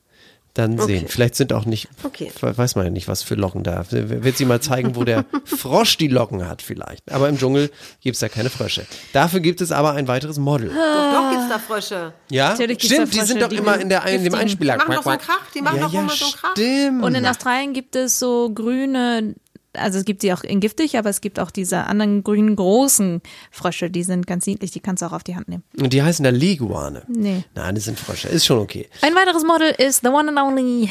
[0.54, 1.00] dann Okay.
[1.00, 1.08] sehen.
[1.08, 2.32] Vielleicht sind auch nicht, Okay.
[2.42, 3.86] weiß man ja nicht, was für Locken da.
[3.90, 7.12] Wird sie mal zeigen, wo der Frosch die Locken hat vielleicht.
[7.12, 8.86] Aber im Dschungel gibt es da keine Frösche.
[9.14, 10.70] Dafür gibt es aber ein weiteres Model.
[10.70, 12.14] Doch, doch gibt's da Frösche.
[12.30, 14.34] Ja, Natürlich stimmt, da die Frösche, sind doch die immer in, der, in dem.
[14.34, 14.74] Einspieler.
[14.74, 15.20] Die machen doch so einen.
[15.22, 16.52] Krach, die machen ja, doch ja, immer so einen Krach.
[16.52, 17.04] Stimmt.
[17.04, 19.36] Und in Australien gibt es so grüne,
[19.74, 23.22] also es gibt sie auch in giftig, aber es gibt auch diese anderen grünen großen
[23.52, 25.64] Frösche, die sind ganz niedlich, die kannst du auch auf die Hand nehmen.
[25.80, 27.04] Und die heißen da Leguane.
[27.08, 27.44] Nee.
[27.56, 28.28] Nein, das sind Frösche.
[28.28, 28.88] Ist schon okay.
[29.02, 30.90] Ein weiteres Model ist the one and only.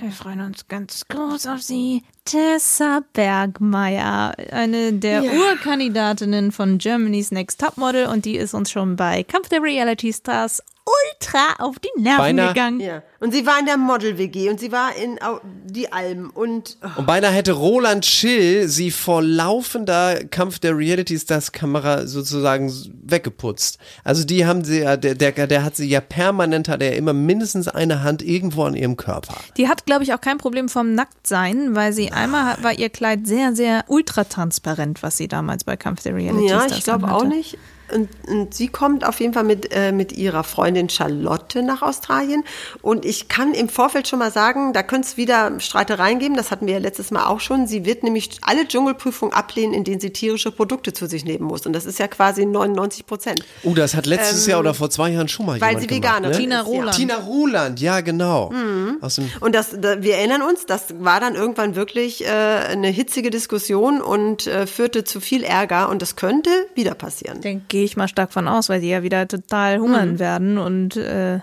[0.00, 2.02] Wir freuen uns ganz groß auf sie.
[2.24, 9.22] Tessa Bergmeier, eine der Urkandidatinnen von Germany's Next Topmodel und die ist uns schon bei
[9.22, 12.80] Kampf der Reality Stars ultra auf die Nerven Beinahe- gegangen.
[12.80, 13.02] Ja.
[13.20, 15.16] Und sie war in der Model-WG und sie war in
[15.64, 21.16] die Alm und oh, Und beinahe hätte Roland Schill sie vor laufender Kampf der Reality
[21.18, 22.72] Stars Kamera sozusagen
[23.04, 23.78] weggeputzt.
[24.02, 27.12] Also die haben sie ja, der, der, der hat sie ja permanent, hat er immer
[27.12, 29.34] mindestens eine Hand irgendwo an ihrem Körper.
[29.56, 32.88] Die hat, glaube ich, auch kein Problem vom Nacktsein, weil sie einmal hat- war ihr
[32.90, 37.12] Kleid sehr, sehr ultratransparent, was sie damals bei Kampf der Reality Ja, Stars ich glaube
[37.12, 37.56] auch nicht.
[37.92, 42.44] Und, und sie kommt auf jeden Fall mit, äh, mit ihrer Freundin Charlotte nach Australien.
[42.80, 46.36] Und ich kann im Vorfeld schon mal sagen, da könnte es wieder Streitereien geben.
[46.36, 47.66] Das hatten wir ja letztes Mal auch schon.
[47.66, 51.66] Sie wird nämlich alle Dschungelprüfungen ablehnen, in denen sie tierische Produkte zu sich nehmen muss.
[51.66, 53.44] Und das ist ja quasi 99 Prozent.
[53.62, 55.96] Oh, das hat letztes Jahr oder vor zwei Jahren schon mal Ähm, weil jemand sie
[55.96, 56.36] Veganerin ne?
[56.38, 56.62] Tina ja.
[56.62, 56.96] Roland.
[56.96, 58.52] Tina Ruland, ja genau.
[59.00, 62.88] Aus dem Und das, da, wir erinnern uns, das war dann irgendwann wirklich äh, eine
[62.88, 65.88] hitzige Diskussion und äh, führte zu viel Ärger.
[65.88, 67.40] Und das könnte wieder passieren.
[67.40, 70.94] Dann gehe ich mal stark von aus, weil die ja wieder total hungern werden und
[70.96, 71.40] äh, ja,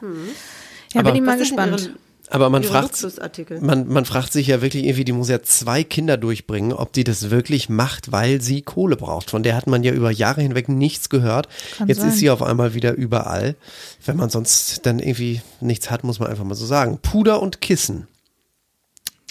[0.96, 1.82] Aber- bin ich mal gespannt.
[1.82, 1.92] ihre-
[2.32, 3.60] Aber man fragt, Luxusartikel.
[3.60, 7.04] man, man fragt sich ja wirklich irgendwie, die muss ja zwei Kinder durchbringen, ob die
[7.04, 9.30] das wirklich macht, weil sie Kohle braucht.
[9.32, 11.50] Von der hat man ja über Jahre hinweg nichts gehört.
[11.88, 12.10] Jetzt sein.
[12.10, 13.56] ist sie auf einmal wieder überall.
[14.06, 17.00] Wenn man sonst dann irgendwie nichts hat, muss man einfach mal so sagen.
[17.02, 18.08] Puder und Kissen.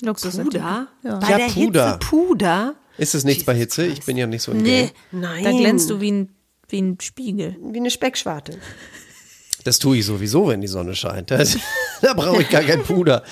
[0.03, 0.89] Luxus Puder?
[1.03, 1.17] Ja.
[1.19, 1.87] Bei Ja, der Puder.
[1.93, 2.75] Hitze Puder?
[2.99, 3.87] Ist es nichts bei Hitze?
[3.87, 5.21] Ich bin ja nicht so ein Nee, Game.
[5.21, 5.45] Nein.
[5.45, 6.29] da glänzt du wie ein,
[6.69, 7.57] wie ein Spiegel.
[7.63, 8.59] Wie eine Speckschwarte.
[9.65, 11.31] Das tue ich sowieso, wenn die Sonne scheint.
[11.31, 11.59] Das,
[12.01, 13.23] da brauche ich gar kein Puder.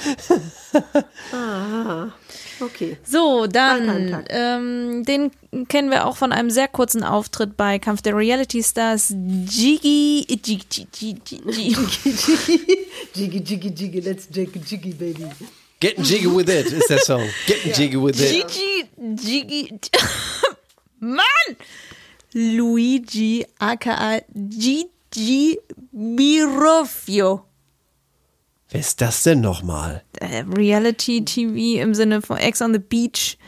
[2.60, 2.96] Okay.
[3.04, 5.30] So, dann, ähm, den
[5.68, 9.10] kennen wir auch von einem sehr kurzen Auftritt bei Kampf der Reality Stars.
[9.10, 11.76] Jiggy, Jiggy, Jiggy, Jiggy.
[13.14, 15.26] Jiggy, jiggy, jiggy, let's jiggy, jiggy, baby.
[15.80, 17.22] Getting jiggy with it ist der Song.
[17.46, 18.46] Getting jiggy with it.
[18.48, 19.78] Gigi, Gigi,
[21.00, 21.56] Mann!
[22.38, 25.58] Luigi, aka Gigi
[25.92, 27.46] Mirofio.
[28.68, 30.02] Wer ist das denn nochmal?
[30.20, 33.38] Äh, Reality TV im Sinne von Ex on the Beach.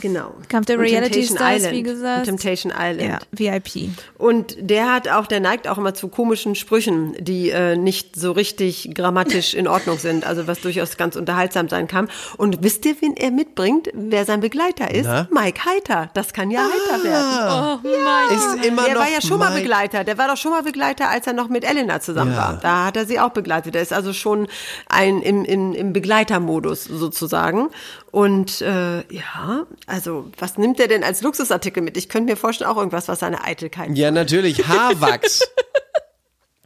[0.00, 0.34] Genau.
[0.48, 1.74] Kampf der Und Reality Temptation Stars, Island.
[1.74, 2.18] wie gesagt.
[2.18, 3.00] Und Temptation Island.
[3.02, 3.90] Ja, VIP.
[4.18, 8.32] Und der hat auch, der neigt auch immer zu komischen Sprüchen, die äh, nicht so
[8.32, 12.08] richtig grammatisch in Ordnung sind, also was durchaus ganz unterhaltsam sein kann.
[12.36, 15.06] Und wisst ihr, wen er mitbringt, wer sein Begleiter ist?
[15.06, 15.28] Na?
[15.30, 16.10] Mike Heiter.
[16.14, 17.80] Das kann ja Heiter werden.
[17.84, 18.36] Oh mein.
[18.36, 20.04] Ist immer Der noch war ja schon mal Mike- Begleiter.
[20.04, 22.38] Der war doch schon mal Begleiter, als er noch mit Elena zusammen Ja.
[22.38, 22.58] war.
[22.60, 23.74] Da hat er sie auch begleitet.
[23.76, 24.46] Er ist also schon
[24.88, 27.68] ein im, im, im Begleitermodus sozusagen.
[28.16, 31.98] Und äh, ja, also was nimmt er denn als Luxusartikel mit?
[31.98, 33.90] Ich könnte mir vorstellen, auch irgendwas, was seine Eitelkeit.
[33.94, 34.66] Ja, natürlich.
[34.68, 35.42] Haarwachs.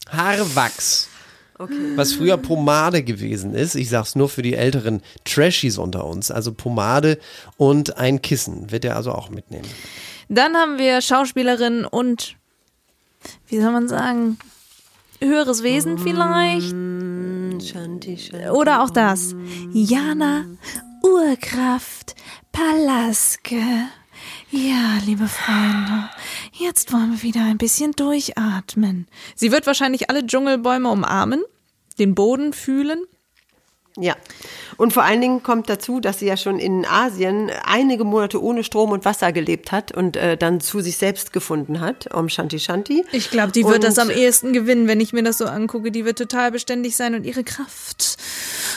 [0.08, 1.08] Haarwachs.
[1.96, 3.74] Was früher Pomade gewesen ist.
[3.74, 6.30] Ich sag's nur für die älteren Trashies unter uns.
[6.30, 7.18] Also Pomade
[7.56, 9.66] und ein Kissen wird er also auch mitnehmen.
[10.28, 12.36] Dann haben wir Schauspielerin und,
[13.48, 14.38] wie soll man sagen,
[15.20, 16.70] höheres Wesen vielleicht?
[16.70, 18.50] Shanti, Shanti.
[18.50, 19.34] Oder auch das.
[19.72, 20.44] Jana
[21.02, 22.14] Urkraft
[22.52, 23.62] Palaske.
[24.50, 26.10] Ja, liebe Freunde,
[26.52, 29.06] jetzt wollen wir wieder ein bisschen durchatmen.
[29.34, 31.42] Sie wird wahrscheinlich alle Dschungelbäume umarmen,
[31.98, 33.04] den Boden fühlen.
[33.96, 34.14] Ja.
[34.76, 38.62] Und vor allen Dingen kommt dazu, dass sie ja schon in Asien einige Monate ohne
[38.62, 42.60] Strom und Wasser gelebt hat und äh, dann zu sich selbst gefunden hat, Om Shanti
[42.60, 43.04] Shanti.
[43.12, 45.90] Ich glaube, die wird Und- das am ehesten gewinnen, wenn ich mir das so angucke.
[45.90, 48.16] Die wird total beständig sein und ihre Kraft.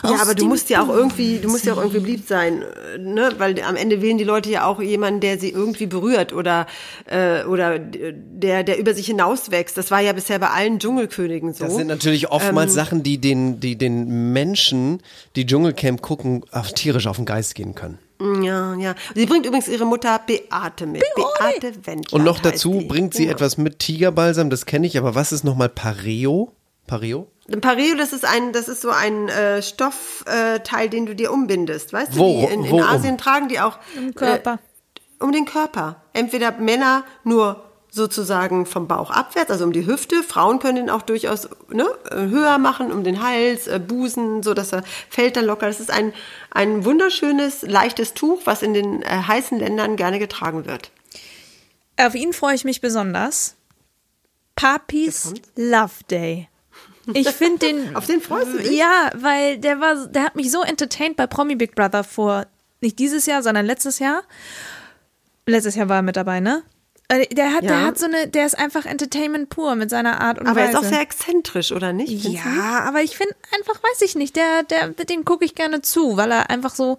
[0.03, 2.97] Ja, aber du musst ja auch irgendwie, du musst ja auch irgendwie beliebt sein, äh,
[2.97, 3.33] ne?
[3.37, 6.67] Weil am Ende wählen die Leute ja auch jemanden, der sie irgendwie berührt oder
[7.05, 9.77] äh, oder der der über sich hinauswächst.
[9.77, 11.65] Das war ja bisher bei allen Dschungelkönigen so.
[11.65, 12.75] Das sind natürlich oftmals Ähm.
[12.75, 15.01] Sachen, die den, die den Menschen,
[15.35, 17.97] die Dschungelcamp gucken, auf, tierisch auf den Geist gehen können.
[18.41, 18.95] ja, ja.
[19.15, 21.03] Sie bringt übrigens ihre Mutter Beate mit.
[21.15, 22.13] Beate Wendland.
[22.13, 23.33] Und noch dazu bringt sie Genau.
[23.35, 26.51] etwas mit Tigerbalsam, das kenne ich, aber was ist nochmal Pareo?
[26.87, 27.27] Pareo?
[27.51, 31.31] Ein Pareo, das ist ein, das ist so ein äh, Stoffteil, äh, den du dir
[31.31, 32.19] umbindest, weißt du?
[32.19, 32.79] Wo- die in, in?
[32.81, 34.59] Asien tragen die auch Im Körper.
[35.19, 36.01] Äh, um den Körper.
[36.13, 40.23] Entweder Männer nur sozusagen vom Bauch abwärts, also um die Hüfte.
[40.23, 44.53] Frauen können den auch durchaus ne, äh, höher machen, um den Hals, äh, Busen, so
[44.53, 45.67] dass er fällt dann locker.
[45.67, 46.11] Das ist ein,
[46.49, 50.91] ein wunderschönes, leichtes Tuch, was in den äh, heißen Ländern gerne getragen wird.
[51.97, 53.55] Auf ihn freue ich mich besonders.
[54.55, 56.47] Papis Love Day.
[57.13, 57.95] Ich finde den.
[57.95, 58.71] Auf den freust du dich?
[58.71, 62.45] Ja, weil der war, der hat mich so entertained bei Promi Big Brother vor
[62.81, 64.23] nicht dieses Jahr, sondern letztes Jahr.
[65.45, 66.63] Letztes Jahr war er mit dabei, ne?
[67.09, 67.81] Äh, Der hat, der Ja.
[67.87, 70.77] hat so eine, der ist einfach Entertainment pur mit seiner Art und Aber er Weise.
[70.79, 72.23] ist auch sehr exzentrisch, oder nicht?
[72.25, 72.43] Du nicht?
[72.45, 76.15] Ja, aber ich finde einfach, weiß ich nicht, der, der, den gucke ich gerne zu,
[76.15, 76.97] weil er einfach so,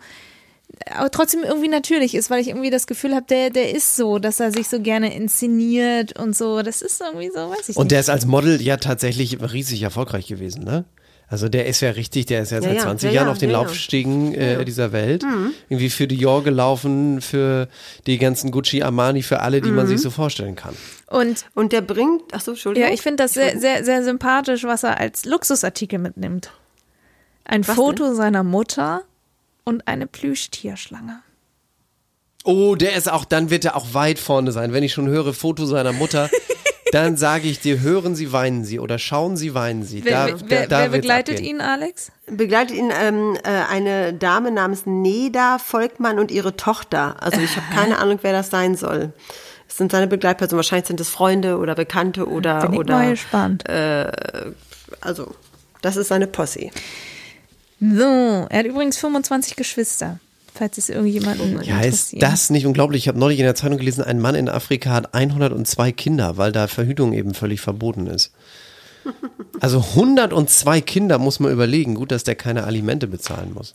[0.94, 4.18] aber trotzdem irgendwie natürlich ist, weil ich irgendwie das Gefühl habe, der, der ist so,
[4.18, 6.62] dass er sich so gerne inszeniert und so.
[6.62, 7.92] Das ist irgendwie so, weiß ich Und nicht.
[7.92, 10.84] der ist als Model ja tatsächlich riesig erfolgreich gewesen, ne?
[11.26, 13.38] Also der ist ja richtig, der ist ja seit ja, 20 ja, Jahren ja, auf
[13.38, 13.50] den.
[13.50, 15.24] Laufstiegen äh, dieser Welt.
[15.68, 17.68] Irgendwie für Dior gelaufen, für
[18.06, 20.76] die ganzen Gucci Armani, für alle, die man sich so vorstellen kann.
[21.08, 22.88] Und Und der bringt, ach so, Entschuldigung.
[22.88, 26.50] ja, ich finde das sehr, sehr, sehr sympathisch, was er als Luxusartikel mitnimmt.
[27.44, 29.02] Ein Was Foto seiner Mutter
[29.64, 31.20] und eine Plüschtierschlange.
[32.44, 34.72] Oh, der ist auch, dann wird er auch weit vorne sein.
[34.72, 36.28] Wenn ich schon höre Foto seiner Mutter,
[36.92, 40.04] dann sage ich dir, hören Sie, weinen Sie oder schauen Sie, weinen Sie.
[40.04, 41.56] Wer, Da, wer, da, da wer begleitet abgehen.
[41.56, 42.12] ihn, Alex?
[42.26, 47.16] begleitet ihn ähm, äh, eine Dame namens Neda Volkmann und ihre Tochter.
[47.22, 49.14] Also ich habe keine Ahnung, wer das sein soll.
[49.66, 50.58] Es sind seine Begleitpersonen.
[50.58, 53.64] Wahrscheinlich sind es Freunde oder Bekannte oder Bin ich oder mal gespannt.
[55.00, 55.34] also
[55.80, 56.70] das ist seine Posse.
[57.80, 60.18] So, er hat übrigens 25 Geschwister,
[60.54, 62.22] falls es irgendjemanden Ja, ist interessiert.
[62.22, 63.02] das nicht unglaublich?
[63.02, 66.52] Ich habe neulich in der Zeitung gelesen, ein Mann in Afrika hat 102 Kinder, weil
[66.52, 68.32] da Verhütung eben völlig verboten ist.
[69.60, 71.94] Also 102 Kinder muss man überlegen.
[71.94, 73.74] Gut, dass der keine Alimente bezahlen muss.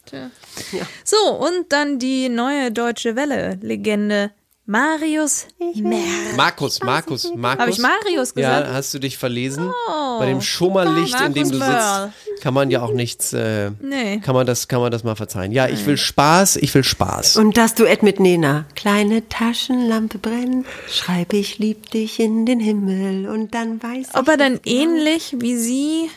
[1.06, 4.32] So, und dann die neue deutsche Welle-Legende
[4.70, 6.38] Marius Merck.
[6.38, 7.60] Markus, Markus, Markus.
[7.60, 8.74] Habe ich Marius Ja, gesagt?
[8.76, 9.72] hast du dich verlesen?
[10.20, 12.12] Bei dem Schummerlicht, in dem du Merl.
[12.28, 14.20] sitzt, kann man ja auch nichts, äh, Nee.
[14.20, 15.52] kann man das, kann man das mal verzeihen.
[15.52, 17.38] Ja, ich will Spaß, ich will Spaß.
[17.38, 18.66] Und das Duett mit Nena.
[18.76, 24.16] Kleine Taschenlampe brennt, schreibe ich lieb dich in den Himmel und dann weiß ich.
[24.16, 26.12] Ob er dann ähnlich wie sie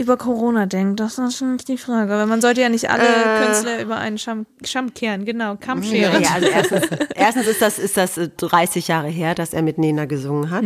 [0.00, 2.10] über Corona denkt, das ist natürlich die Frage.
[2.12, 3.44] Weil man sollte ja nicht alle Äh.
[3.44, 6.22] Künstler über einen Scham, Kamm kehren, genau, Kamm scheren.
[6.22, 9.78] ja, also erstens, erstens ist das, ist das äh, 30 Jahre her, dass er mit
[9.78, 10.64] Nena gesungen hat.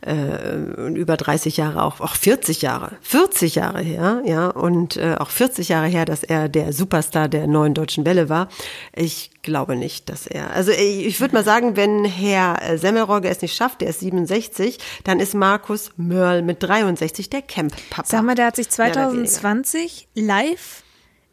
[0.00, 5.16] Äh, und über 30 Jahre auch, auch 40 Jahre, 40 Jahre her, ja, und äh,
[5.18, 8.48] auch 40 Jahre her, dass er der Superstar der neuen deutschen Welle war.
[8.94, 13.28] Ich glaube nicht, dass er, also ich, ich würde mal sagen, wenn Herr äh, Semmelrogge
[13.28, 18.08] es nicht schafft, der ist 67, dann ist Markus Mörl mit 63 der Camp-Papa.
[18.08, 19.28] Sag mal, der hat sich Mehr oder weniger.
[19.28, 20.82] 2020 live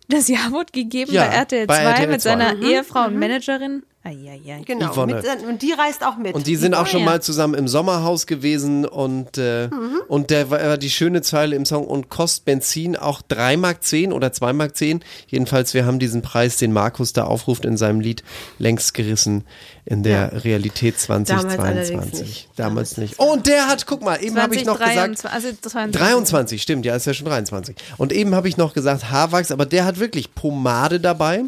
[0.08, 2.30] das Jawort gegeben Ja, bei RTL 2 bei RTL mit 2.
[2.30, 3.84] seiner Ehefrau und Managerin.
[4.03, 4.63] Eieiei.
[4.65, 5.15] Genau, Yvonne.
[5.15, 6.33] mit, und die reist auch mit.
[6.33, 7.05] Und die sind auch schon ja.
[7.05, 10.01] mal zusammen im Sommerhaus gewesen und, äh, Mhm.
[10.07, 14.11] und der war die schöne Zeile im Song und kostet Benzin auch 3 Mark 10
[14.11, 15.03] oder 2 Mark 10.
[15.27, 18.23] Jedenfalls, wir haben diesen Preis, den Markus da aufruft in seinem Lied,
[18.57, 19.43] längst gerissen
[19.85, 21.95] in der Realität Damals 2022.
[21.95, 22.49] allerdings nicht.
[22.55, 23.19] Damals nicht.
[23.19, 26.01] Und der hat, guck mal, eben habe ich noch gesagt, 2023, also 22.
[26.01, 27.75] 23, stimmt, ja, ist ja schon 23.
[27.97, 31.43] Und eben habe ich noch gesagt Haarwachs, aber der hat wirklich Pomade dabei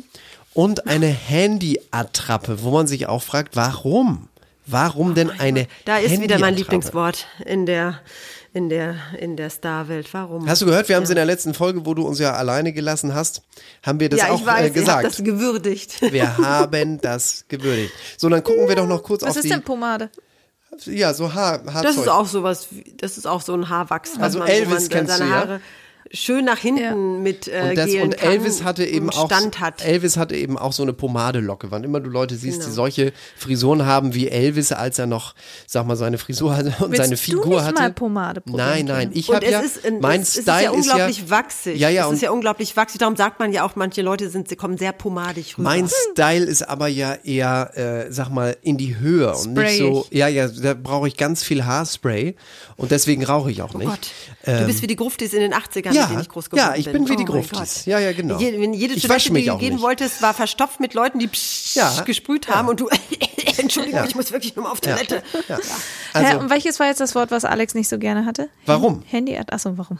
[0.53, 4.27] und eine Handy-Attrappe, wo man sich auch fragt, warum?
[4.65, 6.55] Warum denn eine Da ist wieder mein?
[6.55, 7.99] Lieblingswort in der,
[8.53, 10.13] in der, in der Starwelt.
[10.13, 10.47] Warum?
[10.47, 12.71] Hast du gehört, wir haben es in der letzten Folge, wo du uns ja alleine
[12.71, 13.41] gelassen hast,
[13.85, 15.05] haben wir das ja, auch ich weiß, äh, ihr habt gesagt.
[15.05, 16.01] das gewürdigt.
[16.13, 17.91] wir haben das gewürdigt.
[18.17, 20.09] So, dann gucken wir doch noch kurz Was auf ist die, denn Pomade?
[20.85, 21.83] ja, so Haar, Haarzeug.
[21.83, 24.11] Das ist auch sowas, wie- das ist auch so ein Haarwachs.
[24.15, 25.39] was Also man, Elvis man kennst seine du, ja?
[25.41, 25.61] Haare
[26.11, 29.83] schön nach hinten mit äh, und, das, und Elvis hatte eben und auch hat.
[29.85, 31.71] Elvis hatte eben auch so eine Pomadelocke.
[31.71, 32.69] Wann immer du Leute siehst, Genau.
[32.69, 35.33] die solche Frisuren haben wie Elvis, als er noch,
[35.67, 37.81] sag mal, seine Frisur hatte und Willst seine du Figur nicht hatte.
[37.81, 40.63] mal Pomade probieren, Nein, nein, ich habe es ja ist, ein- mein es, Style ist
[40.63, 41.79] ja unglaublich ist ja wachsig.
[41.79, 42.99] Ja, ja, es und ist ja unglaublich wachsig.
[42.99, 45.69] Darum sagt man ja auch, manche Leute sind, sie kommen sehr pomadig rüber.
[45.69, 47.71] Mein Style ist aber ja eher,
[48.07, 50.05] äh, sag mal, in die Höhe und nicht so.
[50.11, 52.35] Ja, ja, da brauche ich ganz viel Haarspray
[52.77, 53.89] und deswegen rauche ich auch Oh nicht.
[53.89, 54.09] Gott,
[54.45, 56.71] du bist wie die Gruftis in den 80ern, ja, mit denen ich groß geworden ja,
[56.71, 56.79] bin.
[56.81, 57.85] ich bin wie die Oh Gruftis.
[57.85, 58.37] Ja, ja, genau.
[58.37, 59.83] Je, wenn jede ich Toilette, wasche mich die du gehen nicht.
[59.83, 62.55] wolltest, war verstopft mit Leuten, die psch Ja, gesprüht ja.
[62.55, 62.89] haben und du,
[63.57, 65.23] Entschuldigung, ich muss wirklich nur mal auf Toilette.
[65.47, 65.59] Ja.
[66.13, 68.49] Also, und welches war jetzt das Wort, was Alex nicht so gerne hatte?
[68.65, 69.03] Warum?
[69.07, 69.97] Handy, achso, warum?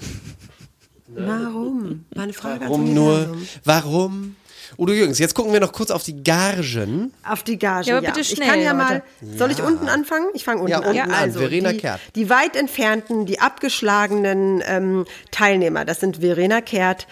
[1.15, 2.05] Warum?
[2.15, 3.35] Meine Frage warum nur?
[3.63, 4.35] Warum?
[4.77, 7.13] Udo Jürgens, jetzt gucken wir noch kurz auf die Gargen.
[7.27, 7.97] Auf die Gagen, Ja, ja.
[7.99, 9.03] aber bitte ich schnell, kann ja Leute.
[9.21, 10.27] mal, soll ich unten anfangen?
[10.33, 10.87] Ich fange unten Ja, an.
[10.87, 11.11] unten an.
[11.11, 11.99] Also, Verena die, Kehrt.
[12.15, 17.07] Die weit entfernten, die abgeschlagenen ähm, Teilnehmer, das sind Verena Kehrt,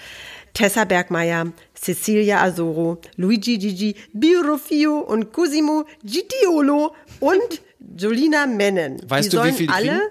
[0.53, 7.61] Tessa Bergmeier, Cecilia Azoro, Luigi Gigi Biorofio und Cosimo Gitiolo und
[7.97, 9.01] Jolina Mennen.
[9.07, 10.01] Weißt die du, wie sollen viel die alle kriegen?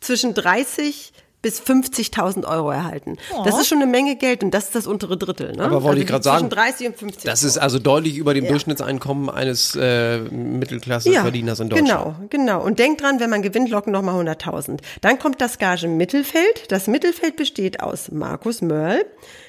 [0.00, 3.18] zwischen 30 bis 50.000 Euro erhalten.
[3.36, 3.42] Oh.
[3.44, 5.52] Das ist schon eine Menge Geld und das ist das untere Drittel.
[5.52, 5.64] Ne?
[5.64, 7.24] Aber wollte ich die grad zwischen sagen, 30 und 50.
[7.24, 11.88] Das ist also deutlich über dem Durchschnittseinkommen eines äh, Mittelklasseverdieners in Deutschland.
[11.88, 12.62] Genau, genau.
[12.64, 14.78] Und denkt dran, wenn man gewinnt, locken nochmal 100.000.
[15.00, 16.70] Dann kommt das Gage-Mittelfeld.
[16.70, 19.04] Das Mittelfeld besteht aus Markus Mörl.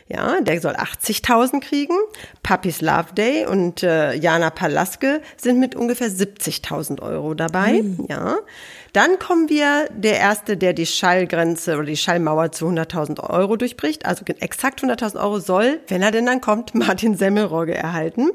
[0.07, 1.95] Ja, der soll 80.000 kriegen.
[2.41, 7.83] Papis Love Day und äh, Jana Palaske sind mit ungefähr 70.000 Euro dabei.
[8.09, 8.37] Ja.
[8.93, 14.05] Dann kommen wir, der Erste, der die Schallgrenze oder die Schallmauer zu 100.000 Euro durchbricht.
[14.05, 18.29] Also exakt 100.000 Euro soll, wenn er denn dann kommt, Martin Semmelrogge erhalten.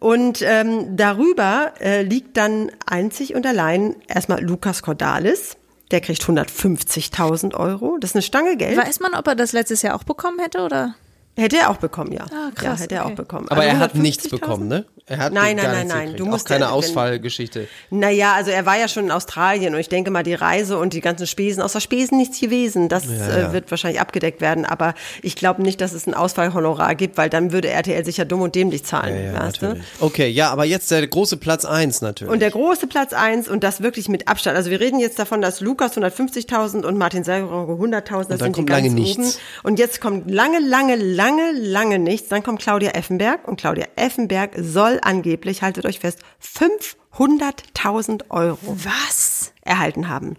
[0.00, 5.56] Und ähm, darüber äh, liegt dann einzig und allein erstmal Lukas Cordalis.
[5.92, 7.98] Der kriegt 150.000 Euro.
[7.98, 8.76] Das ist eine Stange Geld.
[8.76, 10.96] Weiß man, ob er das letztes Jahr auch bekommen hätte oder?
[11.38, 12.24] Hätte er auch bekommen, ja.
[12.30, 13.12] Ah, krass, ja, hätte er okay.
[13.12, 13.46] auch bekommen.
[13.48, 13.98] Aber Also er hat 150.000?
[14.02, 14.84] nichts bekommen, ne?
[15.06, 16.16] Er hat Nein, nein, nein, nein.
[16.16, 17.66] Du auch musst keine ja- wenn- Ausfallgeschichte.
[17.90, 20.92] Naja, also er war ja schon in Australien und ich denke mal, die Reise und
[20.92, 22.88] die ganzen Spesen, außer Spesen nichts gewesen.
[22.90, 23.48] Das ja.
[23.48, 27.30] Äh, wird wahrscheinlich abgedeckt werden, aber ich glaube nicht, dass es ein Ausfallhonorar gibt, weil
[27.30, 29.80] dann würde RTL sicher dumm und dämlich zahlen, Ja, weißt du?
[30.00, 32.30] Okay, ja, aber jetzt der große Platz eins natürlich.
[32.32, 34.56] Und der große Platz eins und das wirklich mit Abstand.
[34.58, 38.48] Also wir reden jetzt davon, dass Lukas 150.000 und Martin Selgeroge 100.000, das dann sind
[38.48, 39.02] die kommt ganz lange oben.
[39.22, 39.38] nichts.
[39.62, 42.28] Und jetzt kommt lange, lange, lange, lange nichts.
[42.28, 49.52] Dann kommt Claudia Effenberg und Claudia Effenberg soll angeblich, haltet euch fest, 500.000 Euro Was?
[49.62, 50.36] erhalten haben.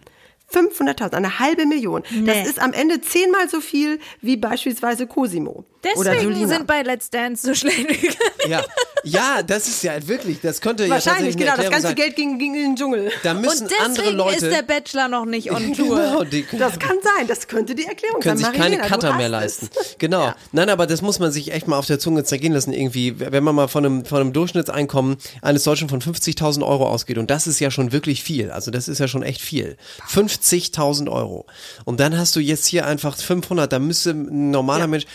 [0.52, 2.04] 500.000, eine halbe Million.
[2.12, 2.25] Nee.
[2.25, 7.47] Das ist am Ende zehnmal so viel wie beispielsweise Cosimo Deswegen sind bei Let's Dance
[7.47, 7.87] so schnell.
[8.47, 8.63] ja,
[9.03, 11.55] Ja, das ist ja wirklich, das könnte ja Wahrscheinlich, genau.
[11.55, 11.95] Das ganze sein.
[11.95, 13.11] Geld ging, ging in den Dschungel.
[13.23, 15.95] Da müssen Und andere deswegen Leute ist der Bachelor noch nicht on Tour.
[15.97, 18.51] Genau, die Das kann sein, das könnte die Erklärung können sein.
[18.51, 19.69] sich keine Marilena, Cutter mehr leisten.
[19.99, 20.33] Genau.
[20.51, 23.19] Nein, aber das muss man sich echt mal auf der Zunge zergehen lassen irgendwie.
[23.19, 27.29] Wenn man mal von einem, von einem Durchschnittseinkommen eines Deutschen von 50.000 Euro ausgeht und
[27.31, 28.51] das ist ja schon wirklich viel.
[28.51, 29.77] Also das ist ja schon echt viel.
[30.11, 31.45] 50.000 Euro.
[31.85, 33.71] Und dann hast du jetzt hier einfach 500.
[33.71, 35.05] Da müsste ein normaler Mensch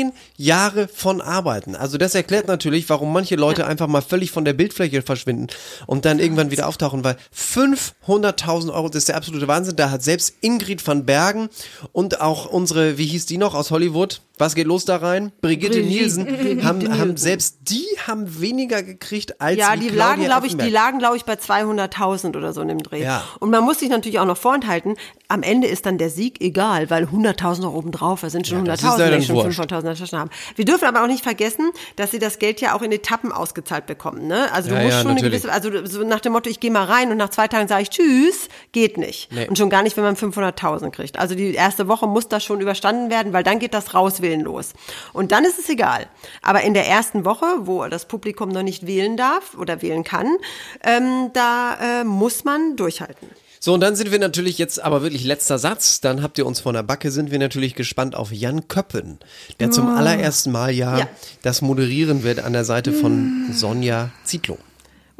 [0.00, 1.74] zehn Jahre von arbeiten.
[1.76, 5.48] Also das erklärt natürlich, warum manche Leute einfach mal völlig von der Bildfläche verschwinden
[5.86, 9.76] und dann irgendwann wieder auftauchen, weil 500.000 Euro, das ist der absolute Wahnsinn.
[9.76, 11.48] Da hat selbst Ingrid van Bergen
[11.92, 14.20] und auch unsere, wie hieß die noch aus Hollywood?
[14.40, 15.32] Was geht los da rein?
[15.40, 20.46] Brigitte Nielsen haben, haben selbst die haben weniger gekriegt als Ja, die Claudia lagen, glaube
[20.46, 23.02] ich, die lagen, glaube ich, bei 200.000 oder so in dem Dreh.
[23.02, 23.22] Ja.
[23.38, 24.96] Und man muss sich natürlich auch noch vorenthalten,
[25.28, 28.72] am Ende ist dann der Sieg egal, weil 100.000 Euro obendrauf, da sind schon Ja,
[28.76, 29.60] das 100.000, ist ja wenn dann ich schon wurscht.
[29.60, 30.30] 500.000 in der Tasche haben.
[30.56, 33.86] Wir dürfen aber auch nicht vergessen, dass sie das Geld ja auch in Etappen ausgezahlt
[33.86, 34.26] bekommen.
[34.26, 34.50] Ne?
[34.52, 35.42] Also du Ja, musst ja, schon eine natürlich.
[35.42, 37.82] gewisse, also so nach dem Motto, ich gehe mal rein und nach zwei Tagen sage
[37.82, 39.30] ich Tschüss, geht nicht.
[39.32, 39.46] Nee.
[39.48, 41.18] Und schon gar nicht, wenn man 500.000 kriegt.
[41.18, 44.74] Also die erste Woche muss das schon überstanden werden, weil dann geht das Rauswählen los.
[45.12, 46.06] Und dann ist es egal.
[46.42, 50.36] Aber in der ersten Woche, wo das Publikum noch nicht wählen darf oder wählen kann,
[50.84, 53.28] ähm, da äh, muss man durchhalten.
[53.62, 56.00] So, und dann sind wir natürlich jetzt aber wirklich letzter Satz.
[56.00, 59.18] Dann habt ihr uns von der Backe, sind wir natürlich gespannt auf Jan Köppen,
[59.58, 61.08] der zum allerersten Mal ja, Ja.
[61.42, 64.56] das moderieren wird an der Seite von Sonja Zietlow.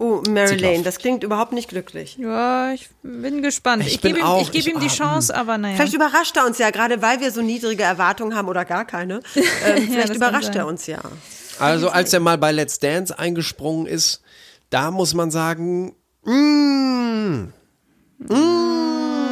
[0.02, 2.16] Oh, Mary Lane, das klingt überhaupt nicht glücklich.
[2.18, 3.82] Ja, ich bin gespannt.
[3.86, 5.76] Ich Ich, gebe ihm, ich gebe ich- ihm die Chance, aber naja.
[5.76, 9.20] Vielleicht überrascht er uns ja, gerade weil wir so niedrige Erwartungen haben oder gar keine.
[9.36, 11.00] Ähm, vielleicht kann überrascht er uns ja.
[11.58, 14.22] Also, als er mal bei Let's Dance eingesprungen ist,
[14.70, 15.94] da muss man sagen,
[16.24, 17.48] mm,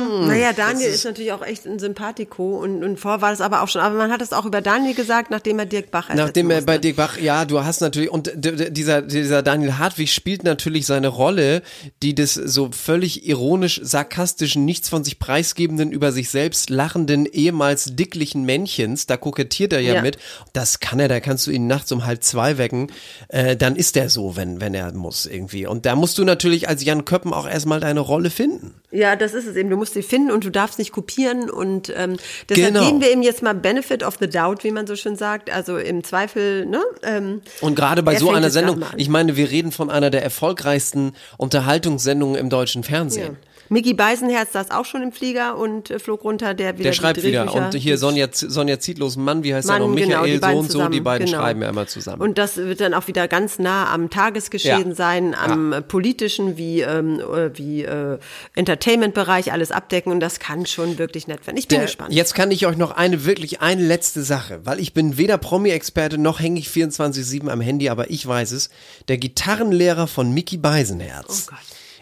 [0.09, 3.69] Naja, Daniel ist, natürlich auch echt ein Sympathiko und, und vor war das aber auch
[3.69, 3.83] schon.
[3.83, 6.79] Aber man hat es auch über Daniel gesagt, nachdem er Dirk Bach Nachdem er bei
[6.79, 11.63] Dirk Bach, ja, du hast natürlich, und dieser, dieser Daniel Hartwig spielt natürlich seine Rolle,
[12.03, 17.97] die des so völlig ironisch, sarkastischen, nichts von sich preisgebenden, über sich selbst lachenden, ehemals
[17.97, 20.03] dicklichen Männchens, da kokettiert er ja, Ja.
[20.03, 20.19] mit.
[20.53, 22.91] Das kann er, da kannst du ihn nachts um halb zwei wecken,
[23.29, 25.67] äh, dann ist er so, wenn, wenn er muss irgendwie.
[25.67, 28.75] Und da musst du natürlich als Jan Köppen auch erstmal deine Rolle finden.
[28.91, 29.69] Ja, das ist es eben.
[29.69, 32.17] Du musst sie finden und du darfst nicht kopieren und ähm,
[32.49, 32.85] deshalb Genau.
[32.87, 35.51] geben wir ihm jetzt mal Benefit of the Doubt, wie man so schön sagt.
[35.51, 36.83] Also im Zweifel, ne?
[37.03, 41.13] Ähm, Und gerade bei so einer Sendung, ich meine, wir reden von einer der erfolgreichsten
[41.37, 43.37] Unterhaltungssendungen im deutschen Fernsehen.
[43.71, 46.97] Mickey Beisenherz saß auch schon im Flieger und äh, flog runter, der wieder Der die
[46.99, 47.53] schreibt wieder.
[47.55, 49.95] Und hier Sonja, Sonja Zietlos Mann, wie heißt er Mann, noch?
[49.95, 51.39] Michael, genau, so und so, zusammen, die beiden genau.
[51.39, 52.23] schreiben ja immer zusammen.
[52.23, 54.95] Und das wird dann auch wieder ganz nah am Tagesgeschehen Ja.
[54.95, 58.19] sein, am äh, politischen wie, ähm, äh, wie äh,
[58.55, 61.57] Entertainment-Bereich alles abdecken und das kann schon wirklich nett werden.
[61.57, 62.13] Ich bin Der, gespannt.
[62.13, 66.19] jetzt kann ich euch noch eine, wirklich eine letzte Sache, weil ich bin weder Promi-Experte
[66.19, 68.71] noch hänge ich 24-7 am Handy, aber ich weiß es.
[69.09, 71.59] Der Gitarrenlehrer von Mickey Beisenherz Oh Gott.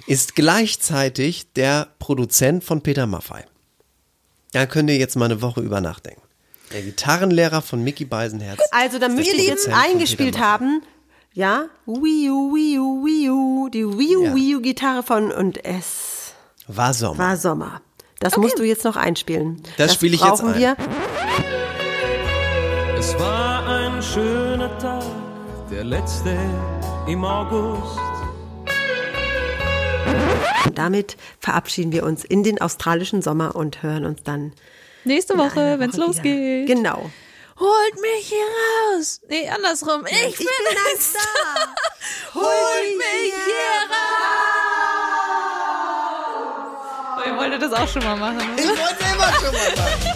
[0.07, 3.45] Ist gleichzeitig der Produzent von Peter Maffay.
[4.53, 6.23] Da könnt ihr jetzt mal eine Woche über nachdenken.
[6.73, 8.61] Der Gitarrenlehrer von Mickey Beisenherz.
[8.71, 10.83] Also, da müsst ihr jetzt eingespielt haben,
[11.33, 14.35] ja, Wii U, Wii U, Wii U, die Wii U, Ja.
[14.35, 16.33] Wii U Gitarre von und es
[16.67, 17.19] War Sommer.
[17.19, 17.81] war Sommer.
[18.19, 19.63] Das musst du jetzt noch einspielen.
[19.77, 20.59] Das spiele ich jetzt brauchen ein.
[20.61, 20.77] wir.
[22.99, 25.05] Es war ein schöner Tag,
[25.71, 26.35] der letzte
[27.07, 27.99] im August.
[30.65, 34.53] Und damit verabschieden wir uns in den australischen Sommer und hören uns dann
[35.05, 36.67] Nächste Woche, wenn's Woche losgeht.
[36.67, 37.11] Genau.
[37.59, 38.45] Holt mich hier
[38.99, 39.21] raus.
[39.29, 40.05] Nee, andersrum.
[40.07, 41.75] Ich, bin, ein Star.
[42.35, 43.97] Holt mich hier raus.
[47.17, 48.43] Oh, ihr wolltet das auch schon mal machen.
[48.57, 50.16] Ich wollte immer schon mal sagen.